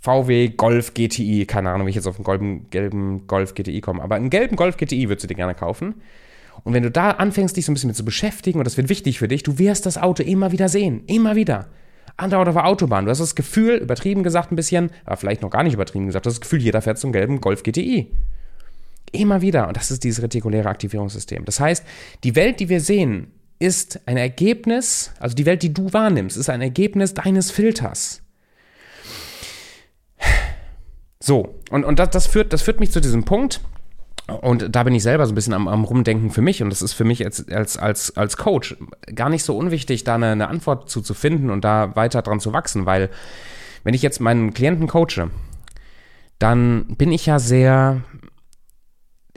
VW 0.01 0.49
Golf 0.49 0.93
GTI, 0.93 1.45
keine 1.45 1.71
Ahnung, 1.71 1.87
wie 1.87 1.89
ich 1.89 1.95
jetzt 1.95 2.07
auf 2.07 2.15
einen 2.15 2.23
gelben, 2.23 2.69
gelben 2.69 3.27
Golf 3.27 3.53
GTI 3.53 3.81
komme, 3.81 4.01
aber 4.01 4.15
einen 4.15 4.29
gelben 4.29 4.55
Golf 4.55 4.77
GTI 4.77 5.09
würdest 5.09 5.25
du 5.25 5.27
dir 5.27 5.35
gerne 5.35 5.55
kaufen. 5.55 5.95
Und 6.63 6.73
wenn 6.73 6.83
du 6.83 6.91
da 6.91 7.11
anfängst, 7.11 7.55
dich 7.55 7.65
so 7.65 7.71
ein 7.71 7.75
bisschen 7.75 7.87
mit 7.89 7.97
zu 7.97 8.05
beschäftigen, 8.05 8.59
und 8.59 8.65
das 8.65 8.77
wird 8.77 8.89
wichtig 8.89 9.19
für 9.19 9.27
dich, 9.27 9.43
du 9.43 9.59
wirst 9.59 9.85
das 9.85 9.97
Auto 9.97 10.23
immer 10.23 10.51
wieder 10.51 10.69
sehen, 10.69 11.03
immer 11.07 11.35
wieder. 11.35 11.67
Andauernd 12.17 12.49
auf 12.49 12.55
der 12.55 12.65
Autobahn. 12.65 13.05
Du 13.05 13.11
hast 13.11 13.19
das 13.19 13.35
Gefühl, 13.35 13.75
übertrieben 13.75 14.23
gesagt 14.23 14.51
ein 14.51 14.55
bisschen, 14.55 14.91
aber 15.05 15.15
vielleicht 15.15 15.41
noch 15.41 15.49
gar 15.49 15.63
nicht 15.63 15.73
übertrieben 15.73 16.07
gesagt, 16.07 16.25
du 16.25 16.29
hast 16.29 16.35
das 16.35 16.41
Gefühl, 16.41 16.61
jeder 16.61 16.81
fährt 16.81 16.97
zum 16.97 17.13
gelben 17.13 17.39
Golf 17.39 17.63
GTI. 17.63 18.11
Immer 19.11 19.41
wieder. 19.41 19.67
Und 19.67 19.77
das 19.77 19.91
ist 19.91 20.03
dieses 20.03 20.23
retikuläre 20.23 20.69
Aktivierungssystem. 20.69 21.45
Das 21.45 21.59
heißt, 21.59 21.85
die 22.23 22.35
Welt, 22.35 22.59
die 22.59 22.69
wir 22.69 22.81
sehen, 22.81 23.31
ist 23.59 23.99
ein 24.05 24.17
Ergebnis, 24.17 25.11
also 25.19 25.35
die 25.35 25.45
Welt, 25.45 25.63
die 25.63 25.73
du 25.73 25.91
wahrnimmst, 25.91 26.37
ist 26.37 26.49
ein 26.49 26.61
Ergebnis 26.61 27.13
deines 27.13 27.51
Filters. 27.51 28.21
So, 31.19 31.55
und, 31.69 31.83
und 31.83 31.99
das, 31.99 32.11
das, 32.11 32.27
führt, 32.27 32.53
das 32.53 32.61
führt 32.61 32.79
mich 32.79 32.91
zu 32.91 33.01
diesem 33.01 33.25
Punkt. 33.25 33.61
Und 34.41 34.75
da 34.75 34.83
bin 34.83 34.93
ich 34.93 35.03
selber 35.03 35.25
so 35.25 35.31
ein 35.31 35.35
bisschen 35.35 35.53
am, 35.53 35.67
am 35.67 35.83
Rumdenken 35.83 36.29
für 36.29 36.41
mich. 36.41 36.61
Und 36.61 36.69
das 36.69 36.81
ist 36.81 36.93
für 36.93 37.03
mich 37.03 37.25
als, 37.25 37.49
als, 37.49 37.77
als, 37.77 38.15
als 38.15 38.37
Coach 38.37 38.77
gar 39.15 39.29
nicht 39.29 39.43
so 39.43 39.57
unwichtig, 39.57 40.03
da 40.03 40.15
eine, 40.15 40.31
eine 40.31 40.47
Antwort 40.47 40.89
zu, 40.89 41.01
zu 41.01 41.13
finden 41.13 41.49
und 41.49 41.65
da 41.65 41.95
weiter 41.95 42.21
dran 42.21 42.39
zu 42.39 42.53
wachsen, 42.53 42.85
weil 42.85 43.09
Wenn 43.83 43.93
ich 43.93 44.01
jetzt 44.01 44.19
meinen 44.19 44.53
Klienten 44.53 44.87
coache, 44.87 45.29
dann 46.37 46.85
bin 46.97 47.11
ich 47.11 47.25
ja 47.25 47.39
sehr, 47.39 48.01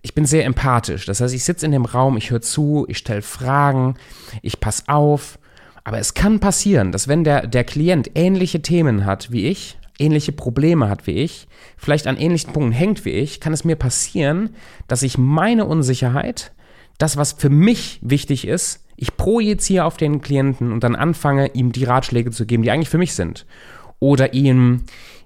ich 0.03 0.15
bin 0.15 0.27
sehr 0.27 0.45
empathisch. 0.45 1.07
Das 1.07 1.21
heißt, 1.21 1.35
ich 1.35 1.45
sitze 1.45 1.65
in 1.65 1.73
dem 1.73 1.85
Raum, 1.85 2.17
ich 2.17 2.31
höre 2.31 2.43
zu, 2.43 2.85
ich 2.89 2.99
stelle 2.99 3.23
Fragen, 3.23 3.95
ich 4.43 4.61
passe 4.61 4.85
auf. 4.89 5.39
Aber 5.85 5.99
es 5.99 6.15
kann 6.15 6.41
passieren, 6.41 6.93
dass 6.93 7.09
wenn 7.09 7.25
der, 7.25 7.47
der 7.47 7.65
Klient 7.65 8.11
ähnliche 8.15 8.63
Themen 8.63 9.05
hat 9.05 9.33
wie 9.33 9.47
ich, 9.47 9.79
ähnliche 9.99 10.33
Probleme 10.33 10.89
hat 10.89 11.07
wie 11.07 11.13
ich, 11.13 11.49
vielleicht 11.77 12.07
an 12.07 12.17
ähnlichen 12.17 12.53
Punkten 12.53 12.73
hängt 12.73 13.05
wie 13.05 13.11
ich, 13.11 13.41
kann 13.41 13.53
es 13.53 13.65
mir 13.65 13.77
passieren, 13.77 14.51
dass 14.89 15.03
ich 15.03 15.19
meine 15.19 15.65
Unsicherheit, 15.65 16.53
das, 16.99 17.17
was 17.17 17.33
für 17.33 17.51
mich 17.51 17.99
wichtig 18.03 18.47
ist, 18.47 18.85
ich 18.97 19.17
projiziere 19.17 19.85
auf 19.85 19.97
den 19.97 20.21
Klienten 20.21 20.73
und 20.73 20.85
dann 20.85 20.95
anfange, 20.95 21.49
ihm 21.55 21.73
die 21.73 21.85
Ratschläge 21.85 22.31
zu 22.31 22.47
geben, 22.47 22.63
die 22.63 22.71
eigentlich 22.71 22.89
für 22.89 22.99
mich 22.99 23.15
sind. 23.15 23.47
Oder 23.99 24.35
ihm, 24.35 24.83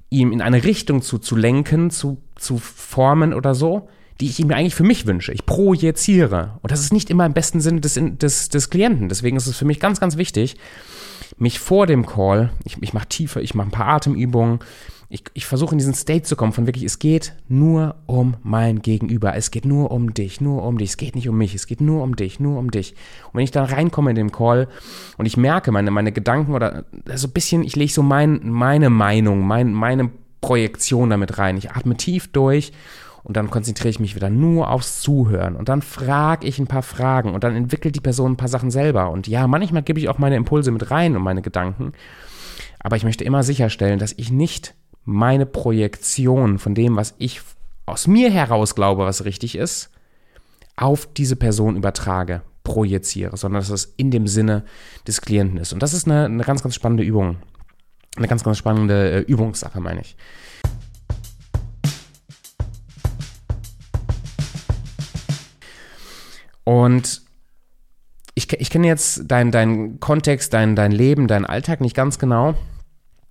ihm 0.08 0.32
in 0.32 0.40
eine 0.40 0.64
Richtung 0.64 1.02
zu, 1.02 1.18
zu 1.18 1.36
lenken, 1.36 1.90
zu, 1.90 2.22
zu 2.36 2.58
formen 2.58 3.34
oder 3.34 3.54
so, 3.54 3.88
die 4.20 4.26
ich 4.26 4.40
ihm 4.40 4.50
eigentlich 4.50 4.74
für 4.74 4.84
mich 4.84 5.06
wünsche. 5.06 5.32
Ich 5.32 5.44
projiziere. 5.46 6.58
Und 6.62 6.70
das 6.70 6.80
ist 6.80 6.92
nicht 6.92 7.10
immer 7.10 7.26
im 7.26 7.34
besten 7.34 7.60
Sinne 7.60 7.80
des, 7.80 7.98
des, 8.00 8.48
des 8.48 8.70
Klienten. 8.70 9.08
Deswegen 9.08 9.36
ist 9.36 9.46
es 9.46 9.56
für 9.56 9.64
mich 9.64 9.80
ganz, 9.80 10.00
ganz 10.00 10.16
wichtig, 10.16 10.56
mich 11.38 11.58
vor 11.58 11.86
dem 11.86 12.06
Call, 12.06 12.50
ich, 12.64 12.80
ich 12.80 12.94
mache 12.94 13.08
tiefer, 13.08 13.42
ich 13.42 13.54
mache 13.54 13.68
ein 13.68 13.72
paar 13.72 13.88
Atemübungen, 13.88 14.60
ich, 15.08 15.22
ich 15.34 15.46
versuche 15.46 15.72
in 15.72 15.78
diesen 15.78 15.94
State 15.94 16.22
zu 16.22 16.34
kommen 16.34 16.52
von 16.52 16.66
wirklich, 16.66 16.84
es 16.84 16.98
geht 16.98 17.34
nur 17.48 17.94
um 18.06 18.36
mein 18.42 18.82
Gegenüber, 18.82 19.36
es 19.36 19.50
geht 19.50 19.64
nur 19.64 19.90
um 19.92 20.14
dich, 20.14 20.40
nur 20.40 20.64
um 20.64 20.78
dich, 20.78 20.90
es 20.90 20.96
geht 20.96 21.14
nicht 21.14 21.28
um 21.28 21.38
mich, 21.38 21.54
es 21.54 21.66
geht 21.66 21.80
nur 21.80 22.02
um 22.02 22.16
dich, 22.16 22.40
nur 22.40 22.58
um 22.58 22.70
dich. 22.70 22.94
Und 23.26 23.34
wenn 23.34 23.44
ich 23.44 23.52
dann 23.52 23.66
reinkomme 23.66 24.10
in 24.10 24.16
den 24.16 24.32
Call 24.32 24.66
und 25.16 25.26
ich 25.26 25.36
merke 25.36 25.70
meine, 25.70 25.90
meine 25.90 26.10
Gedanken 26.10 26.54
oder 26.54 26.84
so 27.14 27.28
ein 27.28 27.32
bisschen, 27.32 27.62
ich 27.62 27.76
lege 27.76 27.92
so 27.92 28.02
mein, 28.02 28.40
meine 28.48 28.90
Meinung, 28.90 29.46
mein, 29.46 29.72
meine 29.72 30.10
Projektion 30.40 31.10
damit 31.10 31.38
rein, 31.38 31.56
ich 31.56 31.70
atme 31.70 31.96
tief 31.96 32.28
durch 32.32 32.72
und 33.26 33.36
dann 33.36 33.50
konzentriere 33.50 33.88
ich 33.88 33.98
mich 33.98 34.14
wieder 34.14 34.30
nur 34.30 34.70
aufs 34.70 35.00
Zuhören 35.00 35.56
und 35.56 35.68
dann 35.68 35.82
frage 35.82 36.46
ich 36.46 36.60
ein 36.60 36.68
paar 36.68 36.84
Fragen 36.84 37.34
und 37.34 37.42
dann 37.42 37.56
entwickelt 37.56 37.96
die 37.96 38.00
Person 38.00 38.32
ein 38.32 38.36
paar 38.36 38.46
Sachen 38.46 38.70
selber 38.70 39.10
und 39.10 39.26
ja, 39.26 39.48
manchmal 39.48 39.82
gebe 39.82 39.98
ich 39.98 40.08
auch 40.08 40.18
meine 40.18 40.36
Impulse 40.36 40.70
mit 40.70 40.92
rein 40.92 41.16
und 41.16 41.22
meine 41.22 41.42
Gedanken, 41.42 41.92
aber 42.78 42.94
ich 42.94 43.02
möchte 43.02 43.24
immer 43.24 43.42
sicherstellen, 43.42 43.98
dass 43.98 44.14
ich 44.16 44.30
nicht 44.30 44.74
meine 45.04 45.44
Projektion 45.44 46.58
von 46.58 46.76
dem, 46.76 46.94
was 46.94 47.16
ich 47.18 47.40
aus 47.84 48.06
mir 48.06 48.30
heraus 48.30 48.76
glaube, 48.76 49.04
was 49.04 49.24
richtig 49.24 49.56
ist, 49.56 49.90
auf 50.76 51.08
diese 51.12 51.34
Person 51.34 51.76
übertrage, 51.76 52.42
projiziere, 52.62 53.36
sondern 53.36 53.60
dass 53.60 53.70
es 53.70 53.94
in 53.96 54.12
dem 54.12 54.28
Sinne 54.28 54.64
des 55.06 55.20
Klienten 55.20 55.58
ist. 55.58 55.72
Und 55.72 55.82
das 55.82 55.94
ist 55.94 56.06
eine, 56.06 56.26
eine 56.26 56.44
ganz, 56.44 56.62
ganz 56.62 56.76
spannende 56.76 57.02
Übung. 57.02 57.38
Eine 58.16 58.28
ganz, 58.28 58.44
ganz 58.44 58.56
spannende 58.56 59.10
äh, 59.10 59.20
Übungssache, 59.20 59.80
meine 59.80 60.00
ich. 60.00 60.16
Und 66.66 67.22
ich, 68.34 68.52
ich 68.52 68.70
kenne 68.70 68.88
jetzt 68.88 69.30
deinen 69.30 69.52
dein 69.52 70.00
Kontext, 70.00 70.52
dein, 70.52 70.74
dein 70.74 70.90
Leben, 70.90 71.28
deinen 71.28 71.46
Alltag 71.46 71.80
nicht 71.80 71.94
ganz 71.94 72.18
genau. 72.18 72.56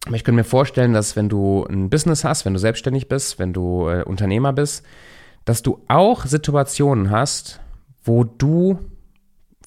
Aber 0.05 0.15
ich 0.15 0.23
könnte 0.23 0.37
mir 0.37 0.45
vorstellen, 0.45 0.93
dass 0.93 1.17
wenn 1.17 1.27
du 1.27 1.65
ein 1.65 1.89
Business 1.89 2.23
hast, 2.23 2.45
wenn 2.45 2.53
du 2.53 2.59
selbstständig 2.59 3.09
bist, 3.09 3.37
wenn 3.37 3.51
du 3.51 3.89
äh, 3.89 4.03
Unternehmer 4.03 4.53
bist, 4.53 4.85
dass 5.43 5.61
du 5.61 5.83
auch 5.89 6.25
Situationen 6.25 7.11
hast, 7.11 7.59
wo 8.03 8.23
du 8.23 8.79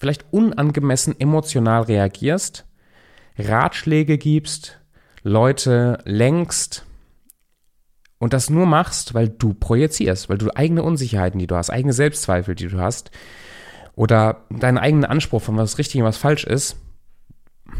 vielleicht 0.00 0.24
unangemessen 0.30 1.14
emotional 1.20 1.82
reagierst, 1.82 2.64
Ratschläge 3.36 4.16
gibst, 4.16 4.80
Leute 5.22 5.98
lenkst 6.06 6.86
und 8.18 8.32
das 8.32 8.48
nur 8.48 8.64
machst, 8.64 9.12
weil 9.12 9.28
du 9.28 9.52
projizierst, 9.52 10.30
weil 10.30 10.38
du 10.38 10.50
eigene 10.56 10.82
Unsicherheiten, 10.82 11.38
die 11.38 11.46
du 11.46 11.54
hast, 11.54 11.68
eigene 11.68 11.92
Selbstzweifel, 11.92 12.54
die 12.54 12.68
du 12.68 12.80
hast, 12.80 13.10
oder 13.98 14.44
deinen 14.48 14.78
eigenen 14.78 15.04
Anspruch 15.04 15.42
von 15.42 15.56
was 15.56 15.76
richtig 15.76 16.00
und 16.00 16.06
was 16.06 16.16
falsch 16.16 16.44
ist, 16.44 16.76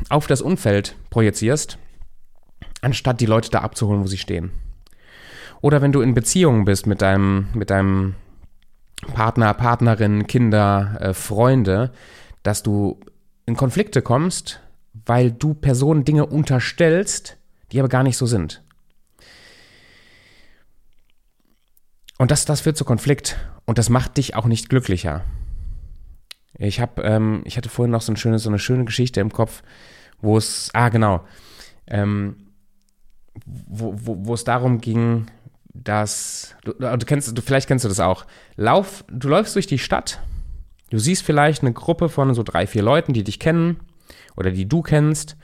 auf 0.08 0.26
das 0.26 0.42
Umfeld 0.42 0.96
projizierst, 1.10 1.78
anstatt 2.80 3.20
die 3.20 3.26
Leute 3.26 3.50
da 3.50 3.60
abzuholen, 3.60 4.02
wo 4.02 4.08
sie 4.08 4.18
stehen. 4.18 4.50
Oder 5.60 5.80
wenn 5.80 5.92
du 5.92 6.00
in 6.00 6.14
Beziehungen 6.14 6.64
bist 6.64 6.88
mit 6.88 7.02
deinem, 7.02 7.46
mit 7.54 7.70
deinem 7.70 8.16
Partner, 9.14 9.54
Partnerin, 9.54 10.26
Kinder, 10.26 10.98
äh, 11.00 11.14
Freunde, 11.14 11.92
dass 12.42 12.64
du 12.64 12.98
in 13.46 13.56
Konflikte 13.56 14.02
kommst, 14.02 14.60
weil 15.06 15.30
du 15.30 15.54
Personen 15.54 16.04
Dinge 16.04 16.26
unterstellst, 16.26 17.37
die 17.70 17.78
aber 17.78 17.88
gar 17.88 18.02
nicht 18.02 18.16
so 18.16 18.26
sind. 18.26 18.64
Und 22.18 22.32
das, 22.32 22.44
das 22.44 22.62
führt 22.62 22.76
zu 22.76 22.84
Konflikt 22.84 23.38
und 23.66 23.78
das 23.78 23.88
macht 23.88 24.16
dich 24.16 24.34
auch 24.34 24.46
nicht 24.46 24.68
glücklicher. 24.68 25.22
Ich 26.58 26.80
habe, 26.80 27.02
ähm, 27.02 27.42
ich 27.44 27.56
hatte 27.56 27.68
vorhin 27.68 27.92
noch 27.92 28.02
so 28.02 28.12
eine 28.12 28.18
schöne, 28.18 28.38
so 28.38 28.50
eine 28.50 28.58
schöne 28.58 28.84
Geschichte 28.84 29.20
im 29.20 29.32
Kopf, 29.32 29.62
wo 30.20 30.36
es, 30.36 30.70
ah 30.74 30.88
genau, 30.88 31.24
ähm, 31.86 32.48
wo 33.44 34.34
es 34.34 34.42
darum 34.42 34.80
ging, 34.80 35.26
dass 35.72 36.56
du, 36.64 36.72
du 36.72 37.06
kennst, 37.06 37.36
du 37.36 37.42
vielleicht 37.42 37.68
kennst 37.68 37.84
du 37.84 37.88
das 37.88 38.00
auch. 38.00 38.26
Lauf, 38.56 39.04
du 39.08 39.28
läufst 39.28 39.54
durch 39.54 39.68
die 39.68 39.78
Stadt, 39.78 40.20
du 40.90 40.98
siehst 40.98 41.22
vielleicht 41.22 41.62
eine 41.62 41.72
Gruppe 41.72 42.08
von 42.08 42.34
so 42.34 42.42
drei, 42.42 42.66
vier 42.66 42.82
Leuten, 42.82 43.12
die 43.12 43.22
dich 43.22 43.38
kennen 43.38 43.78
oder 44.36 44.50
die 44.50 44.68
du 44.68 44.82
kennst 44.82 45.36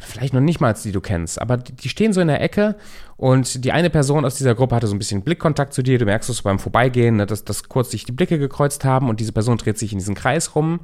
vielleicht 0.00 0.34
noch 0.34 0.40
nicht 0.40 0.60
mal, 0.60 0.74
die 0.74 0.92
du 0.92 1.00
kennst, 1.00 1.40
aber 1.40 1.56
die 1.56 1.88
stehen 1.88 2.12
so 2.12 2.20
in 2.20 2.28
der 2.28 2.40
Ecke 2.40 2.76
und 3.16 3.64
die 3.64 3.72
eine 3.72 3.90
Person 3.90 4.24
aus 4.24 4.36
dieser 4.36 4.54
Gruppe 4.54 4.76
hatte 4.76 4.86
so 4.86 4.94
ein 4.94 4.98
bisschen 4.98 5.22
Blickkontakt 5.22 5.72
zu 5.72 5.82
dir. 5.82 5.98
Du 5.98 6.04
merkst 6.04 6.30
es 6.30 6.42
beim 6.42 6.58
Vorbeigehen, 6.58 7.16
ne, 7.16 7.26
dass, 7.26 7.44
dass 7.44 7.68
kurz 7.68 7.90
sich 7.90 8.04
die 8.04 8.12
Blicke 8.12 8.38
gekreuzt 8.38 8.84
haben 8.84 9.08
und 9.08 9.20
diese 9.20 9.32
Person 9.32 9.58
dreht 9.58 9.78
sich 9.78 9.92
in 9.92 9.98
diesen 9.98 10.14
Kreis 10.14 10.54
rum 10.54 10.80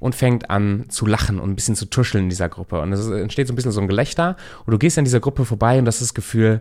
und 0.00 0.14
fängt 0.14 0.50
an 0.50 0.86
zu 0.88 1.06
lachen 1.06 1.40
und 1.40 1.50
ein 1.50 1.56
bisschen 1.56 1.76
zu 1.76 1.86
tuscheln 1.86 2.24
in 2.24 2.30
dieser 2.30 2.48
Gruppe. 2.48 2.80
Und 2.80 2.92
es 2.92 3.08
entsteht 3.08 3.46
so 3.46 3.52
ein 3.52 3.56
bisschen 3.56 3.72
so 3.72 3.80
ein 3.80 3.88
Gelächter 3.88 4.36
und 4.66 4.72
du 4.72 4.78
gehst 4.78 4.98
an 4.98 5.04
dieser 5.04 5.20
Gruppe 5.20 5.44
vorbei 5.44 5.78
und 5.78 5.84
das 5.84 5.96
ist 5.96 6.10
das 6.10 6.14
Gefühl, 6.14 6.60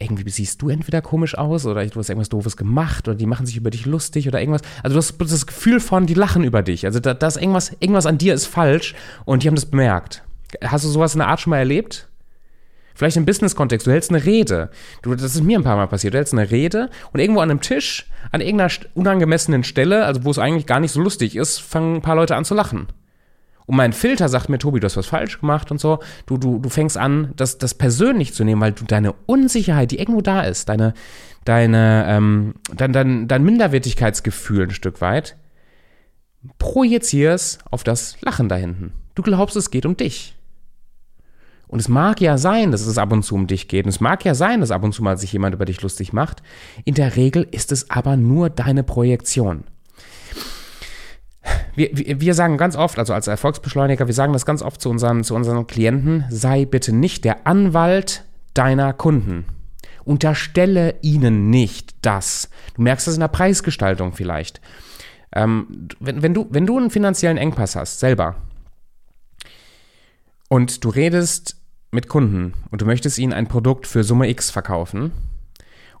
irgendwie 0.00 0.28
siehst 0.30 0.62
du 0.62 0.70
entweder 0.70 1.02
komisch 1.02 1.36
aus 1.36 1.66
oder 1.66 1.84
du 1.84 1.98
hast 1.98 2.08
irgendwas 2.08 2.30
Doofes 2.30 2.56
gemacht 2.56 3.06
oder 3.06 3.16
die 3.16 3.26
machen 3.26 3.44
sich 3.44 3.56
über 3.56 3.70
dich 3.70 3.86
lustig 3.86 4.26
oder 4.26 4.40
irgendwas. 4.40 4.62
Also 4.82 4.94
du 4.94 4.98
hast 4.98 5.32
das 5.32 5.46
Gefühl 5.46 5.78
von, 5.78 6.06
die 6.06 6.14
lachen 6.14 6.42
über 6.42 6.62
dich. 6.62 6.86
Also 6.86 7.00
da, 7.00 7.12
das 7.12 7.36
irgendwas, 7.36 7.72
irgendwas 7.80 8.06
an 8.06 8.18
dir 8.18 8.34
ist 8.34 8.46
falsch 8.46 8.94
und 9.26 9.42
die 9.42 9.48
haben 9.48 9.56
das 9.56 9.66
bemerkt. 9.66 10.24
Hast 10.62 10.84
du 10.84 10.88
sowas 10.88 11.14
in 11.14 11.18
der 11.20 11.28
Art 11.28 11.40
schon 11.40 11.50
mal 11.50 11.58
erlebt? 11.58 12.08
Vielleicht 12.94 13.16
im 13.16 13.24
Business-Kontext, 13.24 13.86
du 13.86 13.92
hältst 13.92 14.10
eine 14.10 14.24
Rede. 14.24 14.70
Du, 15.02 15.14
das 15.14 15.34
ist 15.34 15.42
mir 15.42 15.58
ein 15.58 15.64
paar 15.64 15.76
Mal 15.76 15.86
passiert. 15.86 16.12
Du 16.12 16.18
hältst 16.18 16.34
eine 16.34 16.50
Rede 16.50 16.90
und 17.12 17.20
irgendwo 17.20 17.40
an 17.40 17.50
einem 17.50 17.60
Tisch, 17.60 18.06
an 18.30 18.40
irgendeiner 18.40 18.70
unangemessenen 18.94 19.64
Stelle, 19.64 20.04
also 20.04 20.24
wo 20.24 20.30
es 20.30 20.38
eigentlich 20.38 20.66
gar 20.66 20.80
nicht 20.80 20.92
so 20.92 21.00
lustig 21.00 21.36
ist, 21.36 21.58
fangen 21.58 21.96
ein 21.96 22.02
paar 22.02 22.16
Leute 22.16 22.36
an 22.36 22.44
zu 22.44 22.54
lachen. 22.54 22.88
Und 23.64 23.76
mein 23.76 23.92
Filter 23.92 24.28
sagt 24.28 24.48
mir, 24.48 24.58
Tobi, 24.58 24.80
du 24.80 24.84
hast 24.84 24.96
was 24.96 25.06
falsch 25.06 25.40
gemacht 25.40 25.70
und 25.70 25.80
so. 25.80 26.00
Du, 26.26 26.36
du, 26.36 26.58
du 26.58 26.68
fängst 26.68 26.98
an, 26.98 27.32
das, 27.36 27.56
das 27.56 27.74
persönlich 27.74 28.34
zu 28.34 28.42
nehmen, 28.42 28.60
weil 28.60 28.72
du 28.72 28.84
deine 28.84 29.14
Unsicherheit, 29.26 29.92
die 29.92 29.98
irgendwo 29.98 30.20
da 30.20 30.42
ist, 30.42 30.68
deine, 30.68 30.92
deine, 31.44 32.04
ähm, 32.08 32.54
dein, 32.74 32.92
dein, 32.92 33.28
dein 33.28 33.44
Minderwertigkeitsgefühl 33.44 34.64
ein 34.64 34.70
Stück 34.72 35.00
weit, 35.00 35.36
projizierst 36.58 37.60
auf 37.70 37.84
das 37.84 38.20
Lachen 38.20 38.48
da 38.48 38.56
hinten. 38.56 38.92
Du 39.14 39.22
glaubst, 39.22 39.56
es 39.56 39.70
geht 39.70 39.86
um 39.86 39.96
dich. 39.96 40.34
Und 41.70 41.78
es 41.78 41.86
mag 41.86 42.20
ja 42.20 42.36
sein, 42.36 42.72
dass 42.72 42.84
es 42.84 42.98
ab 42.98 43.12
und 43.12 43.22
zu 43.22 43.36
um 43.36 43.46
dich 43.46 43.68
geht. 43.68 43.84
Und 43.84 43.90
es 43.90 44.00
mag 44.00 44.24
ja 44.24 44.34
sein, 44.34 44.60
dass 44.60 44.72
ab 44.72 44.82
und 44.82 44.92
zu 44.92 45.04
mal 45.04 45.16
sich 45.16 45.32
jemand 45.32 45.54
über 45.54 45.64
dich 45.64 45.80
lustig 45.82 46.12
macht. 46.12 46.42
In 46.84 46.94
der 46.94 47.14
Regel 47.14 47.46
ist 47.48 47.70
es 47.70 47.90
aber 47.90 48.16
nur 48.16 48.50
deine 48.50 48.82
Projektion. 48.82 49.62
Wir, 51.76 51.90
wir, 51.92 52.34
sagen 52.34 52.56
ganz 52.56 52.74
oft, 52.74 52.98
also 52.98 53.14
als 53.14 53.28
Erfolgsbeschleuniger, 53.28 54.08
wir 54.08 54.14
sagen 54.14 54.32
das 54.32 54.44
ganz 54.44 54.62
oft 54.62 54.80
zu 54.80 54.90
unseren, 54.90 55.22
zu 55.22 55.36
unseren 55.36 55.68
Klienten, 55.68 56.24
sei 56.28 56.64
bitte 56.64 56.92
nicht 56.92 57.24
der 57.24 57.46
Anwalt 57.46 58.24
deiner 58.52 58.92
Kunden. 58.92 59.44
Unterstelle 60.04 60.96
ihnen 61.02 61.50
nicht 61.50 61.94
das. 62.02 62.50
Du 62.74 62.82
merkst 62.82 63.06
das 63.06 63.14
in 63.14 63.20
der 63.20 63.28
Preisgestaltung 63.28 64.12
vielleicht. 64.12 64.60
Ähm, 65.32 65.88
wenn, 66.00 66.20
wenn, 66.20 66.34
du, 66.34 66.48
wenn 66.50 66.66
du 66.66 66.76
einen 66.76 66.90
finanziellen 66.90 67.38
Engpass 67.38 67.76
hast, 67.76 68.00
selber, 68.00 68.34
und 70.48 70.84
du 70.84 70.88
redest 70.88 71.59
mit 71.90 72.08
Kunden 72.08 72.54
und 72.70 72.80
du 72.80 72.86
möchtest 72.86 73.18
ihnen 73.18 73.32
ein 73.32 73.48
Produkt 73.48 73.86
für 73.86 74.04
Summe 74.04 74.28
X 74.28 74.50
verkaufen 74.50 75.12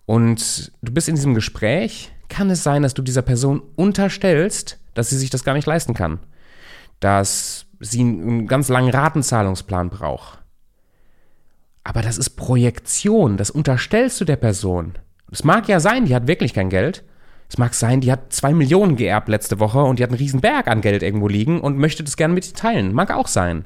und 0.06 0.72
du 0.82 0.92
bist 0.92 1.08
in 1.08 1.14
diesem 1.14 1.34
Gespräch, 1.34 2.10
kann 2.28 2.50
es 2.50 2.62
sein, 2.62 2.82
dass 2.82 2.94
du 2.94 3.02
dieser 3.02 3.22
Person 3.22 3.62
unterstellst, 3.76 4.78
dass 4.94 5.10
sie 5.10 5.18
sich 5.18 5.30
das 5.30 5.44
gar 5.44 5.54
nicht 5.54 5.66
leisten 5.66 5.94
kann, 5.94 6.20
dass 7.00 7.66
sie 7.80 8.00
einen 8.00 8.46
ganz 8.46 8.68
langen 8.68 8.90
Ratenzahlungsplan 8.90 9.90
braucht. 9.90 10.38
Aber 11.82 12.02
das 12.02 12.18
ist 12.18 12.30
Projektion, 12.30 13.36
das 13.36 13.50
unterstellst 13.50 14.20
du 14.20 14.24
der 14.24 14.36
Person. 14.36 14.94
Es 15.32 15.44
mag 15.44 15.68
ja 15.68 15.80
sein, 15.80 16.04
die 16.04 16.14
hat 16.14 16.26
wirklich 16.26 16.54
kein 16.54 16.70
Geld. 16.70 17.04
Es 17.48 17.58
mag 17.58 17.74
sein, 17.74 18.00
die 18.00 18.12
hat 18.12 18.32
zwei 18.32 18.52
Millionen 18.52 18.96
geerbt 18.96 19.28
letzte 19.28 19.58
Woche 19.58 19.80
und 19.80 19.98
die 19.98 20.02
hat 20.02 20.10
einen 20.10 20.18
riesen 20.18 20.40
Berg 20.40 20.68
an 20.68 20.82
Geld 20.82 21.02
irgendwo 21.02 21.26
liegen 21.26 21.60
und 21.60 21.78
möchte 21.78 22.04
das 22.04 22.16
gerne 22.16 22.34
mit 22.34 22.46
dir 22.46 22.54
teilen. 22.54 22.92
Mag 22.92 23.10
auch 23.10 23.26
sein. 23.26 23.64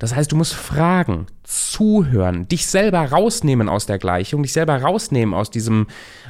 Das 0.00 0.16
heißt, 0.16 0.32
du 0.32 0.36
musst 0.36 0.54
fragen, 0.54 1.26
zuhören, 1.42 2.48
dich 2.48 2.66
selber 2.66 3.00
rausnehmen 3.10 3.68
aus 3.68 3.84
der 3.84 3.98
Gleichung, 3.98 4.42
dich 4.42 4.54
selber 4.54 4.80
rausnehmen 4.80 5.34
aus 5.34 5.50
diesem, 5.50 5.88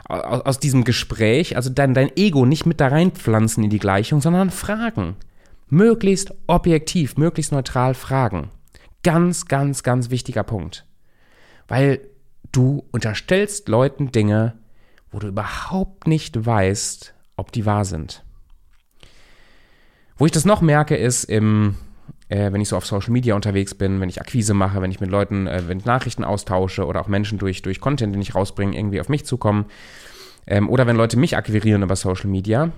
aus, 0.09 0.41
aus 0.41 0.59
diesem 0.59 0.83
Gespräch, 0.83 1.55
also 1.55 1.71
dein, 1.71 1.95
dein 1.95 2.11
Ego 2.17 2.45
nicht 2.47 2.67
mit 2.67 2.81
da 2.81 2.89
reinpflanzen 2.89 3.63
in 3.63 3.71
die 3.71 3.79
Gleichung, 3.79 4.21
sondern 4.21 4.51
fragen. 4.51 5.15
Möglichst 5.69 6.35
objektiv, 6.49 7.17
möglichst 7.17 7.53
neutral 7.53 7.95
fragen. 7.95 8.51
Ganz, 9.05 9.47
ganz, 9.47 9.85
ganz 9.85 10.11
wichtiger 10.11 10.43
Punkt. 10.43 10.85
Weil 11.69 12.01
du 12.51 12.89
unterstellst 12.91 13.69
Leuten 13.69 14.11
Dinge, 14.11 14.59
wo 15.13 15.21
du 15.21 15.29
überhaupt 15.29 16.09
nicht 16.09 16.45
weißt, 16.45 17.15
ob 17.37 17.53
die 17.53 17.67
wahr 17.67 17.85
sind. 17.85 18.25
Wo 20.17 20.27
ich 20.27 20.33
das 20.33 20.45
noch 20.45 20.61
merke, 20.61 20.97
ist 20.97 21.23
im, 21.23 21.77
äh, 22.31 22.53
wenn 22.53 22.61
ich 22.61 22.69
so 22.69 22.77
auf 22.77 22.87
Social 22.87 23.11
Media 23.11 23.35
unterwegs 23.35 23.75
bin, 23.75 24.01
wenn 24.01 24.09
ich 24.09 24.21
Akquise 24.21 24.55
mache, 24.55 24.81
wenn 24.81 24.91
ich 24.91 25.01
mit 25.01 25.11
Leuten, 25.11 25.47
äh, 25.47 25.65
wenn 25.67 25.79
ich 25.79 25.85
Nachrichten 25.85 26.25
austausche 26.25 26.87
oder 26.87 27.01
auch 27.01 27.09
Menschen 27.09 27.39
durch, 27.39 27.61
durch 27.61 27.81
Content, 27.81 28.15
den 28.15 28.23
ich 28.23 28.35
rausbringe, 28.35 28.77
irgendwie 28.77 29.01
auf 29.01 29.09
mich 29.09 29.27
zukommen. 29.27 29.67
Ähm, 30.47 30.71
oder 30.71 30.87
wenn 30.87 30.97
Leute 30.97 31.19
mich 31.19 31.37
akquirieren 31.37 31.83
über 31.83 31.97
Social 31.97 32.31
Media, 32.31 32.71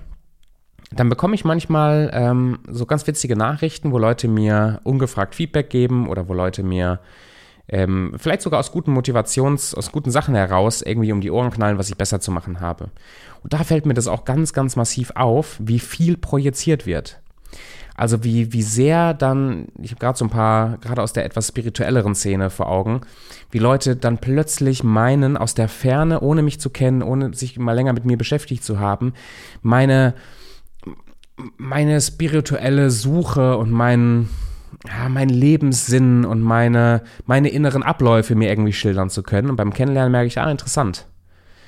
dann 0.91 1.09
bekomme 1.09 1.35
ich 1.35 1.45
manchmal 1.45 2.09
ähm, 2.13 2.59
so 2.67 2.85
ganz 2.85 3.07
witzige 3.07 3.35
Nachrichten, 3.35 3.91
wo 3.91 3.99
Leute 3.99 4.27
mir 4.27 4.81
ungefragt 4.83 5.35
Feedback 5.35 5.69
geben 5.69 6.07
oder 6.07 6.27
wo 6.27 6.33
Leute 6.33 6.63
mir 6.63 6.99
ähm, 7.69 8.13
vielleicht 8.17 8.41
sogar 8.41 8.59
aus 8.59 8.71
guten 8.71 8.91
Motivations-, 8.91 9.75
aus 9.75 9.91
guten 9.91 10.11
Sachen 10.11 10.35
heraus 10.35 10.81
irgendwie 10.81 11.11
um 11.11 11.21
die 11.21 11.31
Ohren 11.31 11.51
knallen, 11.51 11.77
was 11.77 11.89
ich 11.89 11.95
besser 11.95 12.19
zu 12.19 12.31
machen 12.31 12.59
habe. 12.59 12.89
Und 13.43 13.53
da 13.53 13.63
fällt 13.63 13.85
mir 13.85 13.93
das 13.93 14.07
auch 14.07 14.25
ganz, 14.25 14.51
ganz 14.51 14.75
massiv 14.75 15.11
auf, 15.15 15.57
wie 15.59 15.79
viel 15.79 16.17
projiziert 16.17 16.85
wird. 16.85 17.22
Also 17.95 18.23
wie, 18.23 18.53
wie 18.53 18.63
sehr 18.63 19.13
dann, 19.13 19.67
ich 19.79 19.91
habe 19.91 19.99
gerade 19.99 20.17
so 20.17 20.25
ein 20.25 20.31
paar, 20.31 20.77
gerade 20.79 21.01
aus 21.01 21.13
der 21.13 21.25
etwas 21.25 21.47
spirituelleren 21.47 22.15
Szene 22.15 22.49
vor 22.49 22.69
Augen, 22.69 23.01
wie 23.51 23.59
Leute 23.59 23.95
dann 23.95 24.17
plötzlich 24.17 24.83
meinen, 24.83 25.37
aus 25.37 25.53
der 25.53 25.69
Ferne, 25.69 26.21
ohne 26.21 26.41
mich 26.41 26.59
zu 26.59 26.71
kennen, 26.71 27.03
ohne 27.03 27.33
sich 27.33 27.59
mal 27.59 27.73
länger 27.73 27.93
mit 27.93 28.05
mir 28.05 28.17
beschäftigt 28.17 28.63
zu 28.63 28.79
haben, 28.79 29.13
meine, 29.61 30.15
meine 31.57 32.01
spirituelle 32.01 32.89
Suche 32.89 33.57
und 33.57 33.69
mein, 33.69 34.27
ja, 34.87 35.07
mein 35.07 35.29
Lebenssinn 35.29 36.25
und 36.25 36.41
meine, 36.41 37.03
meine 37.27 37.49
inneren 37.49 37.83
Abläufe 37.83 38.33
mir 38.33 38.49
irgendwie 38.49 38.73
schildern 38.73 39.11
zu 39.11 39.21
können. 39.21 39.51
Und 39.51 39.55
beim 39.55 39.71
Kennenlernen 39.71 40.11
merke 40.11 40.27
ich, 40.27 40.39
ah, 40.39 40.49
interessant. 40.49 41.05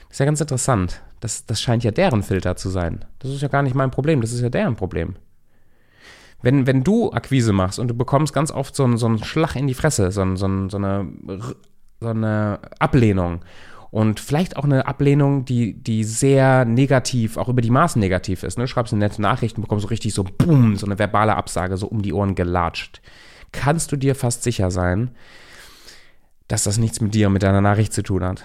Das 0.07 0.13
ist 0.15 0.19
ja 0.19 0.25
ganz 0.25 0.41
interessant. 0.41 1.01
Das, 1.19 1.45
das 1.45 1.61
scheint 1.61 1.83
ja 1.83 1.91
deren 1.91 2.23
Filter 2.23 2.55
zu 2.55 2.69
sein. 2.69 3.05
Das 3.19 3.29
ist 3.29 3.41
ja 3.41 3.47
gar 3.47 3.61
nicht 3.61 3.75
mein 3.75 3.91
Problem, 3.91 4.21
das 4.21 4.31
ist 4.31 4.41
ja 4.41 4.49
deren 4.49 4.75
Problem 4.75 5.15
wenn, 6.45 6.67
wenn 6.67 6.83
du 6.83 7.11
Akquise 7.11 7.53
machst 7.53 7.79
und 7.79 7.87
du 7.87 7.95
bekommst 7.95 8.33
ganz 8.33 8.51
oft 8.51 8.75
so 8.75 8.83
einen, 8.83 8.97
so 8.97 9.07
einen 9.07 9.23
Schlag 9.23 9.55
in 9.55 9.65
die 9.67 9.73
Fresse, 9.73 10.11
so, 10.11 10.23
so, 10.35 10.69
so, 10.69 10.77
eine, 10.77 11.07
so 11.99 12.07
eine 12.07 12.59
Ablehnung 12.79 13.41
und 13.89 14.19
vielleicht 14.19 14.55
auch 14.55 14.63
eine 14.63 14.85
Ablehnung, 14.85 15.45
die, 15.45 15.73
die 15.73 16.03
sehr 16.03 16.65
negativ, 16.65 17.37
auch 17.37 17.49
über 17.49 17.61
die 17.61 17.71
Maßen 17.71 17.99
negativ 17.99 18.43
ist. 18.43 18.57
Ne? 18.57 18.67
Schreibst 18.67 18.93
eine 18.93 18.99
nette 18.99 19.21
Nachricht 19.21 19.57
und 19.57 19.63
bekommst 19.63 19.83
so 19.83 19.87
richtig 19.87 20.13
so, 20.13 20.23
boom, 20.23 20.75
so 20.75 20.85
eine 20.85 20.99
verbale 20.99 21.35
Absage, 21.35 21.77
so 21.77 21.87
um 21.87 22.01
die 22.01 22.13
Ohren 22.13 22.35
gelatscht. 22.35 23.01
Kannst 23.51 23.91
du 23.91 23.95
dir 23.95 24.13
fast 24.13 24.43
sicher 24.43 24.69
sein, 24.69 25.11
dass 26.47 26.65
das 26.65 26.77
nichts 26.77 27.01
mit 27.01 27.15
dir 27.15 27.27
und 27.27 27.33
mit 27.33 27.43
deiner 27.43 27.61
Nachricht 27.61 27.93
zu 27.93 28.03
tun 28.03 28.23
hat. 28.23 28.43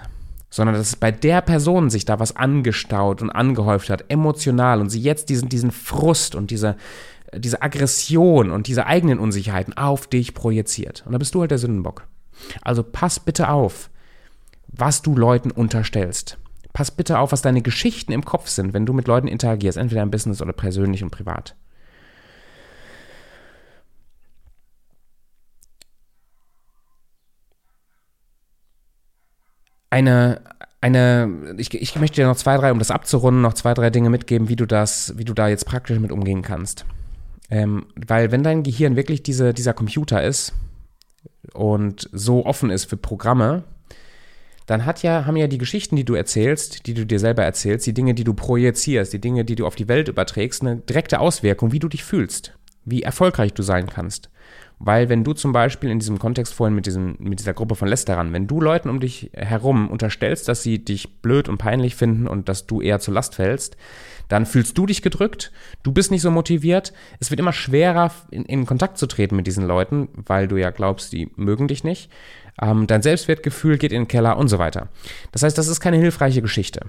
Sondern 0.48 0.76
dass 0.76 0.96
bei 0.96 1.10
der 1.10 1.42
Person 1.42 1.90
sich 1.90 2.04
da 2.06 2.18
was 2.18 2.34
angestaut 2.34 3.20
und 3.20 3.30
angehäuft 3.30 3.90
hat, 3.90 4.04
emotional, 4.08 4.80
und 4.80 4.88
sie 4.88 5.00
jetzt 5.00 5.28
diesen, 5.28 5.48
diesen 5.48 5.70
Frust 5.70 6.34
und 6.34 6.50
diese, 6.50 6.76
diese 7.34 7.62
Aggression 7.62 8.50
und 8.50 8.66
diese 8.66 8.86
eigenen 8.86 9.18
Unsicherheiten 9.18 9.76
auf 9.76 10.06
dich 10.06 10.34
projiziert. 10.34 11.04
Und 11.06 11.12
da 11.12 11.18
bist 11.18 11.34
du 11.34 11.40
halt 11.40 11.50
der 11.50 11.58
Sündenbock. 11.58 12.06
Also 12.62 12.82
pass 12.82 13.20
bitte 13.20 13.50
auf, 13.50 13.90
was 14.68 15.02
du 15.02 15.16
Leuten 15.16 15.50
unterstellst. 15.50 16.38
Pass 16.72 16.90
bitte 16.90 17.18
auf, 17.18 17.32
was 17.32 17.42
deine 17.42 17.62
Geschichten 17.62 18.12
im 18.12 18.24
Kopf 18.24 18.48
sind, 18.48 18.72
wenn 18.72 18.86
du 18.86 18.92
mit 18.92 19.08
Leuten 19.08 19.26
interagierst, 19.26 19.76
entweder 19.78 20.02
im 20.02 20.10
Business 20.10 20.40
oder 20.40 20.52
persönlich 20.52 21.02
und 21.02 21.10
privat. 21.10 21.56
Eine, 29.92 30.40
eine, 30.80 31.56
ich, 31.58 31.74
ich 31.74 31.96
möchte 31.96 32.20
dir 32.20 32.28
noch 32.28 32.36
zwei, 32.36 32.56
drei, 32.56 32.70
um 32.70 32.78
das 32.78 32.92
abzurunden, 32.92 33.42
noch 33.42 33.54
zwei, 33.54 33.74
drei 33.74 33.90
Dinge 33.90 34.08
mitgeben, 34.08 34.48
wie 34.48 34.54
du 34.54 34.66
das, 34.66 35.18
wie 35.18 35.24
du 35.24 35.34
da 35.34 35.48
jetzt 35.48 35.66
praktisch 35.66 35.98
mit 35.98 36.12
umgehen 36.12 36.42
kannst. 36.42 36.84
Ähm, 37.50 37.86
weil 37.96 38.30
wenn 38.30 38.42
dein 38.42 38.62
Gehirn 38.62 38.96
wirklich 38.96 39.22
diese, 39.22 39.52
dieser 39.52 39.74
Computer 39.74 40.22
ist 40.22 40.54
und 41.52 42.08
so 42.12 42.46
offen 42.46 42.70
ist 42.70 42.84
für 42.84 42.96
Programme, 42.96 43.64
dann 44.66 44.86
hat 44.86 45.02
ja, 45.02 45.26
haben 45.26 45.36
ja 45.36 45.48
die 45.48 45.58
Geschichten, 45.58 45.96
die 45.96 46.04
du 46.04 46.14
erzählst, 46.14 46.86
die 46.86 46.94
du 46.94 47.04
dir 47.04 47.18
selber 47.18 47.42
erzählst, 47.42 47.88
die 47.88 47.92
Dinge, 47.92 48.14
die 48.14 48.22
du 48.22 48.34
projizierst, 48.34 49.12
die 49.12 49.20
Dinge, 49.20 49.44
die 49.44 49.56
du 49.56 49.66
auf 49.66 49.74
die 49.74 49.88
Welt 49.88 50.06
überträgst, 50.06 50.62
eine 50.62 50.76
direkte 50.76 51.18
Auswirkung, 51.18 51.72
wie 51.72 51.80
du 51.80 51.88
dich 51.88 52.04
fühlst, 52.04 52.54
wie 52.84 53.02
erfolgreich 53.02 53.52
du 53.52 53.64
sein 53.64 53.88
kannst. 53.88 54.30
Weil 54.78 55.08
wenn 55.08 55.24
du 55.24 55.32
zum 55.32 55.52
Beispiel 55.52 55.90
in 55.90 55.98
diesem 55.98 56.20
Kontext 56.20 56.54
vorhin 56.54 56.76
mit, 56.76 56.86
diesem, 56.86 57.16
mit 57.18 57.40
dieser 57.40 57.52
Gruppe 57.52 57.74
von 57.74 57.88
Lästerern, 57.88 58.32
wenn 58.32 58.46
du 58.46 58.60
Leuten 58.60 58.88
um 58.88 59.00
dich 59.00 59.30
herum 59.34 59.90
unterstellst, 59.90 60.46
dass 60.46 60.62
sie 60.62 60.82
dich 60.82 61.20
blöd 61.20 61.48
und 61.48 61.58
peinlich 61.58 61.96
finden 61.96 62.28
und 62.28 62.48
dass 62.48 62.66
du 62.66 62.80
eher 62.80 63.00
zur 63.00 63.14
Last 63.14 63.34
fällst, 63.34 63.76
dann 64.30 64.46
fühlst 64.46 64.78
du 64.78 64.86
dich 64.86 65.02
gedrückt, 65.02 65.50
du 65.82 65.92
bist 65.92 66.10
nicht 66.10 66.22
so 66.22 66.30
motiviert, 66.30 66.92
es 67.18 67.30
wird 67.30 67.40
immer 67.40 67.52
schwerer, 67.52 68.12
in, 68.30 68.44
in 68.44 68.64
Kontakt 68.64 68.96
zu 68.96 69.06
treten 69.06 69.34
mit 69.36 69.46
diesen 69.46 69.66
Leuten, 69.66 70.08
weil 70.14 70.46
du 70.46 70.56
ja 70.56 70.70
glaubst, 70.70 71.12
die 71.12 71.30
mögen 71.34 71.66
dich 71.66 71.82
nicht. 71.82 72.10
Ähm, 72.62 72.86
dein 72.86 73.02
Selbstwertgefühl 73.02 73.76
geht 73.76 73.92
in 73.92 74.02
den 74.02 74.08
Keller 74.08 74.38
und 74.38 74.48
so 74.48 74.58
weiter. 74.60 74.88
Das 75.32 75.42
heißt, 75.42 75.58
das 75.58 75.66
ist 75.66 75.80
keine 75.80 75.96
hilfreiche 75.96 76.42
Geschichte. 76.42 76.86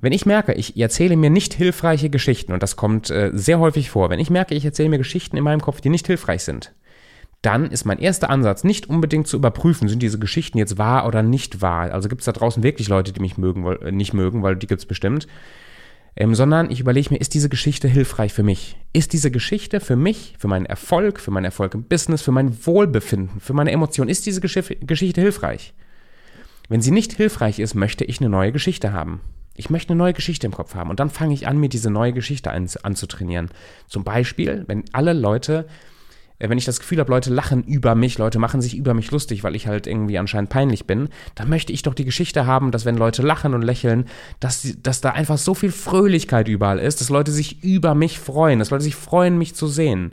Wenn 0.00 0.12
ich 0.12 0.26
merke, 0.26 0.52
ich 0.54 0.76
erzähle 0.76 1.16
mir 1.16 1.30
nicht 1.30 1.54
hilfreiche 1.54 2.10
Geschichten, 2.10 2.52
und 2.52 2.62
das 2.62 2.74
kommt 2.74 3.10
äh, 3.10 3.30
sehr 3.32 3.60
häufig 3.60 3.88
vor, 3.88 4.10
wenn 4.10 4.18
ich 4.18 4.28
merke, 4.28 4.56
ich 4.56 4.64
erzähle 4.64 4.88
mir 4.88 4.98
Geschichten 4.98 5.36
in 5.36 5.44
meinem 5.44 5.60
Kopf, 5.60 5.80
die 5.80 5.88
nicht 5.88 6.08
hilfreich 6.08 6.42
sind, 6.42 6.72
dann 7.42 7.70
ist 7.70 7.84
mein 7.84 8.00
erster 8.00 8.28
Ansatz 8.28 8.64
nicht 8.64 8.88
unbedingt 8.90 9.28
zu 9.28 9.36
überprüfen, 9.36 9.88
sind 9.88 10.02
diese 10.02 10.18
Geschichten 10.18 10.58
jetzt 10.58 10.78
wahr 10.78 11.06
oder 11.06 11.22
nicht 11.22 11.62
wahr. 11.62 11.92
Also 11.92 12.08
gibt 12.08 12.22
es 12.22 12.26
da 12.26 12.32
draußen 12.32 12.64
wirklich 12.64 12.88
Leute, 12.88 13.12
die 13.12 13.20
mich 13.20 13.38
mögen, 13.38 13.94
nicht 13.96 14.14
mögen, 14.14 14.42
weil 14.42 14.56
die 14.56 14.66
gibt 14.66 14.80
es 14.80 14.86
bestimmt 14.86 15.28
ähm, 16.16 16.34
sondern 16.34 16.70
ich 16.70 16.80
überlege 16.80 17.10
mir, 17.10 17.20
ist 17.20 17.34
diese 17.34 17.48
Geschichte 17.48 17.88
hilfreich 17.88 18.32
für 18.32 18.42
mich? 18.42 18.76
Ist 18.92 19.12
diese 19.12 19.30
Geschichte 19.30 19.80
für 19.80 19.96
mich, 19.96 20.34
für 20.38 20.48
meinen 20.48 20.66
Erfolg, 20.66 21.20
für 21.20 21.30
meinen 21.30 21.46
Erfolg 21.46 21.74
im 21.74 21.84
Business, 21.84 22.22
für 22.22 22.32
mein 22.32 22.66
Wohlbefinden, 22.66 23.40
für 23.40 23.52
meine 23.52 23.72
Emotionen, 23.72 24.10
ist 24.10 24.26
diese 24.26 24.40
Gesch 24.40 24.58
Geschichte 24.80 25.20
hilfreich? 25.20 25.74
Wenn 26.68 26.80
sie 26.80 26.92
nicht 26.92 27.12
hilfreich 27.12 27.58
ist, 27.58 27.74
möchte 27.74 28.04
ich 28.04 28.20
eine 28.20 28.30
neue 28.30 28.52
Geschichte 28.52 28.92
haben. 28.92 29.20
Ich 29.56 29.70
möchte 29.70 29.92
eine 29.92 29.98
neue 29.98 30.14
Geschichte 30.14 30.46
im 30.46 30.52
Kopf 30.52 30.74
haben 30.74 30.90
und 30.90 30.98
dann 30.98 31.10
fange 31.10 31.34
ich 31.34 31.46
an, 31.46 31.58
mir 31.58 31.68
diese 31.68 31.90
neue 31.90 32.12
Geschichte 32.12 32.50
anzutrainieren. 32.50 33.50
Zum 33.86 34.02
Beispiel, 34.02 34.64
wenn 34.66 34.84
alle 34.92 35.12
Leute 35.12 35.66
wenn 36.38 36.58
ich 36.58 36.64
das 36.64 36.80
Gefühl 36.80 36.98
habe, 36.98 37.10
Leute 37.10 37.32
lachen 37.32 37.62
über 37.62 37.94
mich, 37.94 38.18
Leute 38.18 38.38
machen 38.38 38.60
sich 38.60 38.76
über 38.76 38.92
mich 38.92 39.10
lustig, 39.10 39.44
weil 39.44 39.54
ich 39.54 39.66
halt 39.66 39.86
irgendwie 39.86 40.18
anscheinend 40.18 40.50
peinlich 40.50 40.86
bin, 40.86 41.08
dann 41.34 41.48
möchte 41.48 41.72
ich 41.72 41.82
doch 41.82 41.94
die 41.94 42.04
Geschichte 42.04 42.46
haben, 42.46 42.70
dass 42.70 42.84
wenn 42.84 42.96
Leute 42.96 43.22
lachen 43.22 43.54
und 43.54 43.62
lächeln, 43.62 44.06
dass, 44.40 44.76
dass 44.82 45.00
da 45.00 45.10
einfach 45.10 45.38
so 45.38 45.54
viel 45.54 45.70
Fröhlichkeit 45.70 46.48
überall 46.48 46.78
ist, 46.78 47.00
dass 47.00 47.08
Leute 47.08 47.30
sich 47.30 47.62
über 47.62 47.94
mich 47.94 48.18
freuen, 48.18 48.58
dass 48.58 48.70
Leute 48.70 48.84
sich 48.84 48.96
freuen, 48.96 49.38
mich 49.38 49.54
zu 49.54 49.68
sehen, 49.68 50.12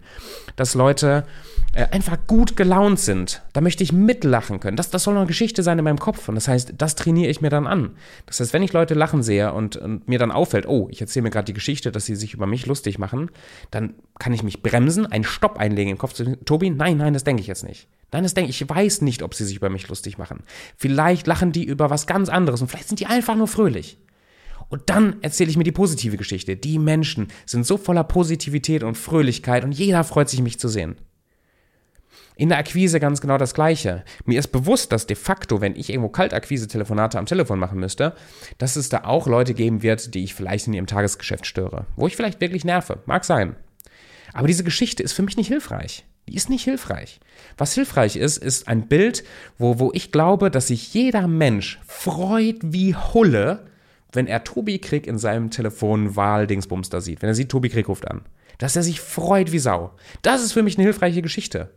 dass 0.55 0.75
Leute 0.75 1.25
äh, 1.73 1.87
einfach 1.91 2.17
gut 2.27 2.57
gelaunt 2.57 2.99
sind. 2.99 3.43
Da 3.53 3.61
möchte 3.61 3.81
ich 3.81 3.93
mitlachen 3.93 4.59
können. 4.59 4.75
Das, 4.75 4.89
das 4.89 5.03
soll 5.03 5.15
eine 5.15 5.25
Geschichte 5.25 5.63
sein 5.63 5.77
in 5.79 5.85
meinem 5.85 5.99
Kopf. 5.99 6.27
Und 6.27 6.35
das 6.35 6.49
heißt, 6.49 6.73
das 6.77 6.95
trainiere 6.95 7.31
ich 7.31 7.39
mir 7.39 7.49
dann 7.49 7.65
an. 7.65 7.91
Das 8.25 8.41
heißt, 8.41 8.51
wenn 8.51 8.61
ich 8.61 8.73
Leute 8.73 8.93
lachen 8.93 9.23
sehe 9.23 9.53
und, 9.53 9.77
und 9.77 10.05
mir 10.05 10.19
dann 10.19 10.31
auffällt, 10.31 10.67
oh, 10.67 10.89
ich 10.91 10.99
erzähle 10.99 11.23
mir 11.23 11.29
gerade 11.29 11.45
die 11.45 11.53
Geschichte, 11.53 11.91
dass 11.91 12.05
sie 12.05 12.15
sich 12.15 12.33
über 12.33 12.45
mich 12.45 12.65
lustig 12.65 12.99
machen, 12.99 13.31
dann 13.71 13.93
kann 14.21 14.33
ich 14.33 14.43
mich 14.43 14.61
bremsen, 14.61 15.07
einen 15.07 15.23
Stopp 15.23 15.57
einlegen 15.57 15.91
im 15.91 15.97
Kopf 15.97 16.13
zu 16.13 16.35
Tobi, 16.45 16.69
nein, 16.69 16.97
nein, 16.97 17.13
das 17.13 17.23
denke 17.23 17.41
ich 17.41 17.47
jetzt 17.47 17.63
nicht. 17.63 17.87
Nein, 18.11 18.21
das 18.21 18.35
denke 18.35 18.51
ich, 18.51 18.61
ich 18.61 18.69
weiß 18.69 19.01
nicht, 19.01 19.23
ob 19.23 19.33
sie 19.33 19.45
sich 19.45 19.55
über 19.55 19.71
mich 19.71 19.87
lustig 19.87 20.19
machen. 20.19 20.43
Vielleicht 20.77 21.25
lachen 21.25 21.51
die 21.51 21.63
über 21.63 21.89
was 21.89 22.05
ganz 22.05 22.29
anderes 22.29 22.61
und 22.61 22.67
vielleicht 22.67 22.87
sind 22.87 22.99
die 22.99 23.07
einfach 23.07 23.35
nur 23.35 23.47
fröhlich. 23.47 23.97
Und 24.69 24.91
dann 24.91 25.15
erzähle 25.23 25.49
ich 25.49 25.57
mir 25.57 25.63
die 25.63 25.71
positive 25.71 26.17
Geschichte. 26.17 26.55
Die 26.55 26.77
Menschen 26.77 27.29
sind 27.47 27.65
so 27.65 27.77
voller 27.77 28.03
Positivität 28.03 28.83
und 28.83 28.95
Fröhlichkeit 28.95 29.63
und 29.63 29.71
jeder 29.71 30.03
freut 30.03 30.29
sich, 30.29 30.43
mich 30.43 30.59
zu 30.59 30.67
sehen. 30.67 30.97
In 32.35 32.49
der 32.49 32.59
Akquise 32.59 32.99
ganz 32.99 33.21
genau 33.21 33.39
das 33.39 33.55
Gleiche. 33.55 34.03
Mir 34.25 34.37
ist 34.37 34.49
bewusst, 34.49 34.91
dass 34.91 35.07
de 35.07 35.15
facto, 35.15 35.61
wenn 35.61 35.75
ich 35.75 35.89
irgendwo 35.89 36.09
Kaltakquise-Telefonate 36.09 37.17
am 37.17 37.25
Telefon 37.25 37.57
machen 37.57 37.79
müsste, 37.79 38.13
dass 38.59 38.75
es 38.75 38.89
da 38.89 39.03
auch 39.05 39.25
Leute 39.25 39.55
geben 39.55 39.81
wird, 39.81 40.13
die 40.13 40.23
ich 40.23 40.35
vielleicht 40.35 40.67
in 40.67 40.73
ihrem 40.73 40.87
Tagesgeschäft 40.87 41.47
störe. 41.47 41.87
Wo 41.95 42.05
ich 42.05 42.15
vielleicht 42.15 42.39
wirklich 42.39 42.65
nerve. 42.65 42.99
Mag 43.07 43.25
sein. 43.25 43.55
Aber 44.33 44.47
diese 44.47 44.63
Geschichte 44.63 45.03
ist 45.03 45.13
für 45.13 45.23
mich 45.23 45.37
nicht 45.37 45.47
hilfreich. 45.47 46.05
Die 46.27 46.35
ist 46.35 46.49
nicht 46.49 46.63
hilfreich. 46.63 47.19
Was 47.57 47.73
hilfreich 47.73 48.15
ist, 48.15 48.37
ist 48.37 48.67
ein 48.67 48.87
Bild, 48.87 49.23
wo, 49.57 49.79
wo 49.79 49.91
ich 49.93 50.11
glaube, 50.11 50.51
dass 50.51 50.67
sich 50.67 50.93
jeder 50.93 51.27
Mensch 51.27 51.79
freut 51.85 52.57
wie 52.61 52.95
Hulle, 52.95 53.65
wenn 54.13 54.27
er 54.27 54.43
Tobi 54.43 54.79
Krieg 54.79 55.07
in 55.07 55.17
seinem 55.17 55.49
Telefon 55.49 56.15
Wahldingsbums 56.15 56.89
sieht. 56.99 57.21
Wenn 57.21 57.29
er 57.29 57.35
sieht, 57.35 57.49
Tobi 57.49 57.69
Krieg 57.69 57.87
ruft 57.87 58.09
an. 58.09 58.21
Dass 58.57 58.75
er 58.75 58.83
sich 58.83 59.01
freut 59.01 59.51
wie 59.51 59.59
Sau. 59.59 59.91
Das 60.21 60.43
ist 60.43 60.53
für 60.53 60.63
mich 60.63 60.77
eine 60.77 60.83
hilfreiche 60.83 61.21
Geschichte. 61.21 61.71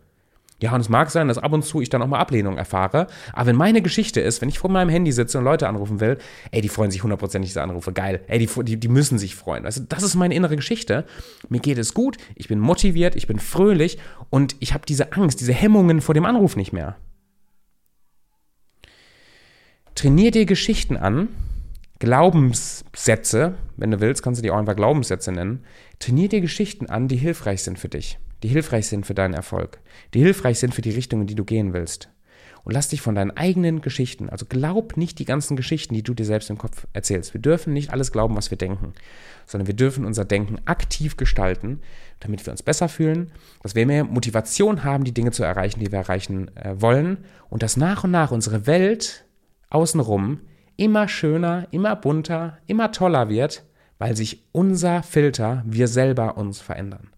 Ja, 0.62 0.72
und 0.72 0.80
es 0.80 0.88
mag 0.88 1.10
sein, 1.10 1.26
dass 1.28 1.38
ab 1.38 1.52
und 1.52 1.64
zu 1.64 1.80
ich 1.80 1.90
dann 1.90 2.00
auch 2.00 2.06
mal 2.06 2.20
Ablehnung 2.20 2.56
erfahre. 2.56 3.08
Aber 3.32 3.46
wenn 3.46 3.56
meine 3.56 3.82
Geschichte 3.82 4.20
ist, 4.20 4.40
wenn 4.40 4.48
ich 4.48 4.58
vor 4.58 4.70
meinem 4.70 4.88
Handy 4.88 5.10
sitze 5.10 5.38
und 5.38 5.44
Leute 5.44 5.68
anrufen 5.68 6.00
will, 6.00 6.16
ey, 6.52 6.60
die 6.60 6.68
freuen 6.68 6.92
sich 6.92 7.02
hundertprozentig 7.02 7.50
diese 7.50 7.62
Anrufe. 7.62 7.92
Geil. 7.92 8.20
Ey, 8.28 8.38
die, 8.38 8.48
die, 8.64 8.76
die 8.78 8.88
müssen 8.88 9.18
sich 9.18 9.34
freuen. 9.34 9.66
Also, 9.66 9.82
das 9.88 10.02
ist 10.04 10.14
meine 10.14 10.34
innere 10.34 10.54
Geschichte. 10.56 11.04
Mir 11.48 11.60
geht 11.60 11.78
es 11.78 11.92
gut, 11.92 12.18
ich 12.36 12.46
bin 12.46 12.60
motiviert, 12.60 13.16
ich 13.16 13.26
bin 13.26 13.40
fröhlich 13.40 13.98
und 14.30 14.54
ich 14.60 14.74
habe 14.74 14.86
diese 14.86 15.12
Angst, 15.12 15.40
diese 15.40 15.52
Hemmungen 15.52 16.00
vor 16.00 16.14
dem 16.14 16.24
Anruf 16.24 16.56
nicht 16.56 16.72
mehr. 16.72 16.96
Trainier 19.96 20.30
dir 20.30 20.46
Geschichten 20.46 20.96
an, 20.96 21.28
Glaubenssätze, 21.98 23.54
wenn 23.76 23.90
du 23.90 24.00
willst, 24.00 24.22
kannst 24.22 24.38
du 24.38 24.42
die 24.42 24.50
auch 24.50 24.58
einfach 24.58 24.76
Glaubenssätze 24.76 25.32
nennen. 25.32 25.64
Trainier 25.98 26.28
dir 26.28 26.40
Geschichten 26.40 26.86
an, 26.86 27.08
die 27.08 27.16
hilfreich 27.16 27.62
sind 27.62 27.78
für 27.78 27.88
dich 27.88 28.18
die 28.44 28.48
hilfreich 28.48 28.88
sind 28.88 29.06
für 29.06 29.14
deinen 29.14 29.32
Erfolg, 29.32 29.80
die 30.12 30.20
hilfreich 30.20 30.58
sind 30.58 30.74
für 30.74 30.82
die 30.82 30.90
Richtung, 30.90 31.22
in 31.22 31.26
die 31.26 31.34
du 31.34 31.44
gehen 31.44 31.72
willst. 31.72 32.10
Und 32.62 32.74
lass 32.74 32.90
dich 32.90 33.00
von 33.00 33.14
deinen 33.14 33.30
eigenen 33.30 33.80
Geschichten, 33.80 34.28
also 34.28 34.44
glaub 34.44 34.98
nicht 34.98 35.18
die 35.18 35.24
ganzen 35.24 35.56
Geschichten, 35.56 35.94
die 35.94 36.02
du 36.02 36.12
dir 36.12 36.26
selbst 36.26 36.50
im 36.50 36.58
Kopf 36.58 36.86
erzählst. 36.92 37.32
Wir 37.32 37.40
dürfen 37.40 37.72
nicht 37.72 37.90
alles 37.90 38.12
glauben, 38.12 38.36
was 38.36 38.50
wir 38.50 38.58
denken, 38.58 38.92
sondern 39.46 39.66
wir 39.66 39.74
dürfen 39.74 40.04
unser 40.04 40.26
Denken 40.26 40.58
aktiv 40.66 41.16
gestalten, 41.16 41.80
damit 42.20 42.44
wir 42.44 42.50
uns 42.50 42.62
besser 42.62 42.90
fühlen, 42.90 43.30
dass 43.62 43.74
wir 43.74 43.86
mehr 43.86 44.04
Motivation 44.04 44.84
haben, 44.84 45.04
die 45.04 45.14
Dinge 45.14 45.30
zu 45.30 45.42
erreichen, 45.42 45.80
die 45.80 45.90
wir 45.90 46.00
erreichen 46.00 46.54
äh, 46.54 46.74
wollen 46.78 47.24
und 47.48 47.62
dass 47.62 47.78
nach 47.78 48.04
und 48.04 48.10
nach 48.10 48.30
unsere 48.30 48.66
Welt 48.66 49.24
außenrum 49.70 50.40
immer 50.76 51.08
schöner, 51.08 51.66
immer 51.70 51.96
bunter, 51.96 52.58
immer 52.66 52.92
toller 52.92 53.30
wird, 53.30 53.64
weil 53.96 54.14
sich 54.14 54.44
unser 54.52 55.02
Filter, 55.02 55.62
wir 55.64 55.88
selber 55.88 56.36
uns 56.36 56.60
verändern. 56.60 57.13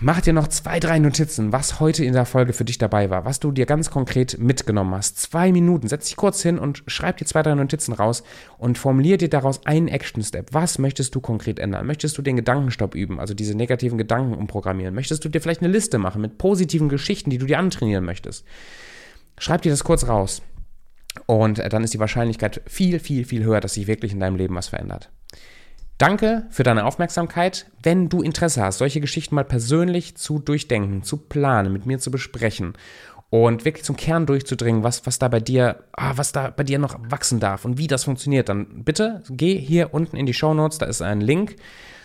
Mach 0.00 0.20
dir 0.20 0.32
noch 0.32 0.48
zwei, 0.48 0.80
drei 0.80 0.98
Notizen, 0.98 1.52
was 1.52 1.80
heute 1.80 2.04
in 2.04 2.12
der 2.12 2.24
Folge 2.24 2.52
für 2.52 2.64
dich 2.64 2.78
dabei 2.78 3.10
war, 3.10 3.24
was 3.24 3.40
du 3.40 3.52
dir 3.52 3.66
ganz 3.66 3.90
konkret 3.90 4.38
mitgenommen 4.38 4.94
hast. 4.94 5.18
Zwei 5.18 5.52
Minuten, 5.52 5.88
setz 5.88 6.06
dich 6.06 6.16
kurz 6.16 6.42
hin 6.42 6.58
und 6.58 6.82
schreib 6.86 7.16
dir 7.16 7.24
zwei, 7.24 7.42
drei 7.42 7.54
Notizen 7.54 7.92
raus 7.92 8.22
und 8.58 8.78
formulier 8.78 9.18
dir 9.18 9.28
daraus 9.28 9.64
einen 9.66 9.88
Action-Step. 9.88 10.52
Was 10.52 10.78
möchtest 10.78 11.14
du 11.14 11.20
konkret 11.20 11.58
ändern? 11.58 11.86
Möchtest 11.86 12.16
du 12.18 12.22
den 12.22 12.36
Gedankenstopp 12.36 12.94
üben, 12.94 13.18
also 13.20 13.34
diese 13.34 13.56
negativen 13.56 13.98
Gedanken 13.98 14.34
umprogrammieren? 14.34 14.94
Möchtest 14.94 15.24
du 15.24 15.28
dir 15.28 15.40
vielleicht 15.40 15.62
eine 15.62 15.72
Liste 15.72 15.98
machen 15.98 16.22
mit 16.22 16.38
positiven 16.38 16.88
Geschichten, 16.88 17.30
die 17.30 17.38
du 17.38 17.46
dir 17.46 17.58
antrainieren 17.58 18.04
möchtest? 18.04 18.44
Schreib 19.38 19.62
dir 19.62 19.70
das 19.70 19.84
kurz 19.84 20.06
raus. 20.06 20.42
Und 21.26 21.58
äh, 21.58 21.68
dann 21.68 21.84
ist 21.84 21.94
die 21.94 21.98
Wahrscheinlichkeit 21.98 22.60
viel, 22.66 22.98
viel, 22.98 23.24
viel 23.24 23.44
höher, 23.44 23.60
dass 23.60 23.74
sich 23.74 23.86
wirklich 23.86 24.12
in 24.12 24.20
deinem 24.20 24.36
Leben 24.36 24.54
was 24.54 24.68
verändert. 24.68 25.10
Danke 25.98 26.46
für 26.50 26.62
deine 26.62 26.84
Aufmerksamkeit. 26.84 27.66
Wenn 27.82 28.08
du 28.08 28.22
Interesse 28.22 28.62
hast, 28.62 28.78
solche 28.78 29.00
Geschichten 29.00 29.34
mal 29.34 29.44
persönlich 29.44 30.16
zu 30.16 30.38
durchdenken, 30.38 31.02
zu 31.02 31.16
planen, 31.16 31.72
mit 31.72 31.86
mir 31.86 31.98
zu 31.98 32.12
besprechen 32.12 32.74
und 33.30 33.64
wirklich 33.64 33.84
zum 33.84 33.96
Kern 33.96 34.24
durchzudringen, 34.24 34.84
was, 34.84 35.06
was 35.06 35.18
da 35.18 35.26
bei 35.26 35.40
dir, 35.40 35.82
ah, 35.92 36.12
was 36.14 36.30
da 36.30 36.50
bei 36.50 36.62
dir 36.62 36.78
noch 36.78 36.96
wachsen 37.10 37.40
darf 37.40 37.64
und 37.64 37.78
wie 37.78 37.88
das 37.88 38.04
funktioniert, 38.04 38.48
dann 38.48 38.84
bitte 38.84 39.24
geh 39.28 39.58
hier 39.58 39.92
unten 39.92 40.16
in 40.16 40.26
die 40.26 40.34
Show 40.34 40.54
Notes, 40.54 40.78
da 40.78 40.86
ist 40.86 41.02
ein 41.02 41.20
Link 41.20 41.56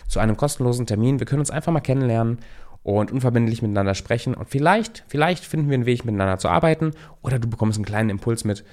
zu 0.08 0.18
einem 0.18 0.36
kostenlosen 0.36 0.86
Termin. 0.86 1.20
Wir 1.20 1.26
können 1.26 1.40
uns 1.40 1.52
einfach 1.52 1.72
mal 1.72 1.78
kennenlernen 1.78 2.38
und 2.82 3.12
unverbindlich 3.12 3.62
miteinander 3.62 3.94
sprechen 3.94 4.34
und 4.34 4.50
vielleicht, 4.50 5.04
vielleicht 5.06 5.44
finden 5.44 5.68
wir 5.70 5.74
einen 5.74 5.86
Weg, 5.86 6.04
miteinander 6.04 6.38
zu 6.38 6.48
arbeiten 6.48 6.90
oder 7.22 7.38
du 7.38 7.48
bekommst 7.48 7.78
einen 7.78 7.86
kleinen 7.86 8.10
Impuls 8.10 8.42
mit, 8.42 8.64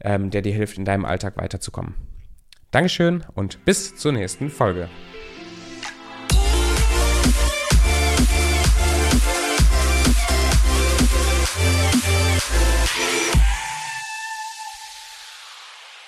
ähm, 0.00 0.30
der 0.30 0.42
dir 0.42 0.54
hilft, 0.54 0.78
in 0.78 0.84
deinem 0.84 1.04
Alltag 1.04 1.36
weiterzukommen. 1.36 1.94
Dankeschön 2.70 3.24
und 3.34 3.64
bis 3.64 3.96
zur 3.96 4.12
nächsten 4.12 4.50
Folge. 4.50 4.88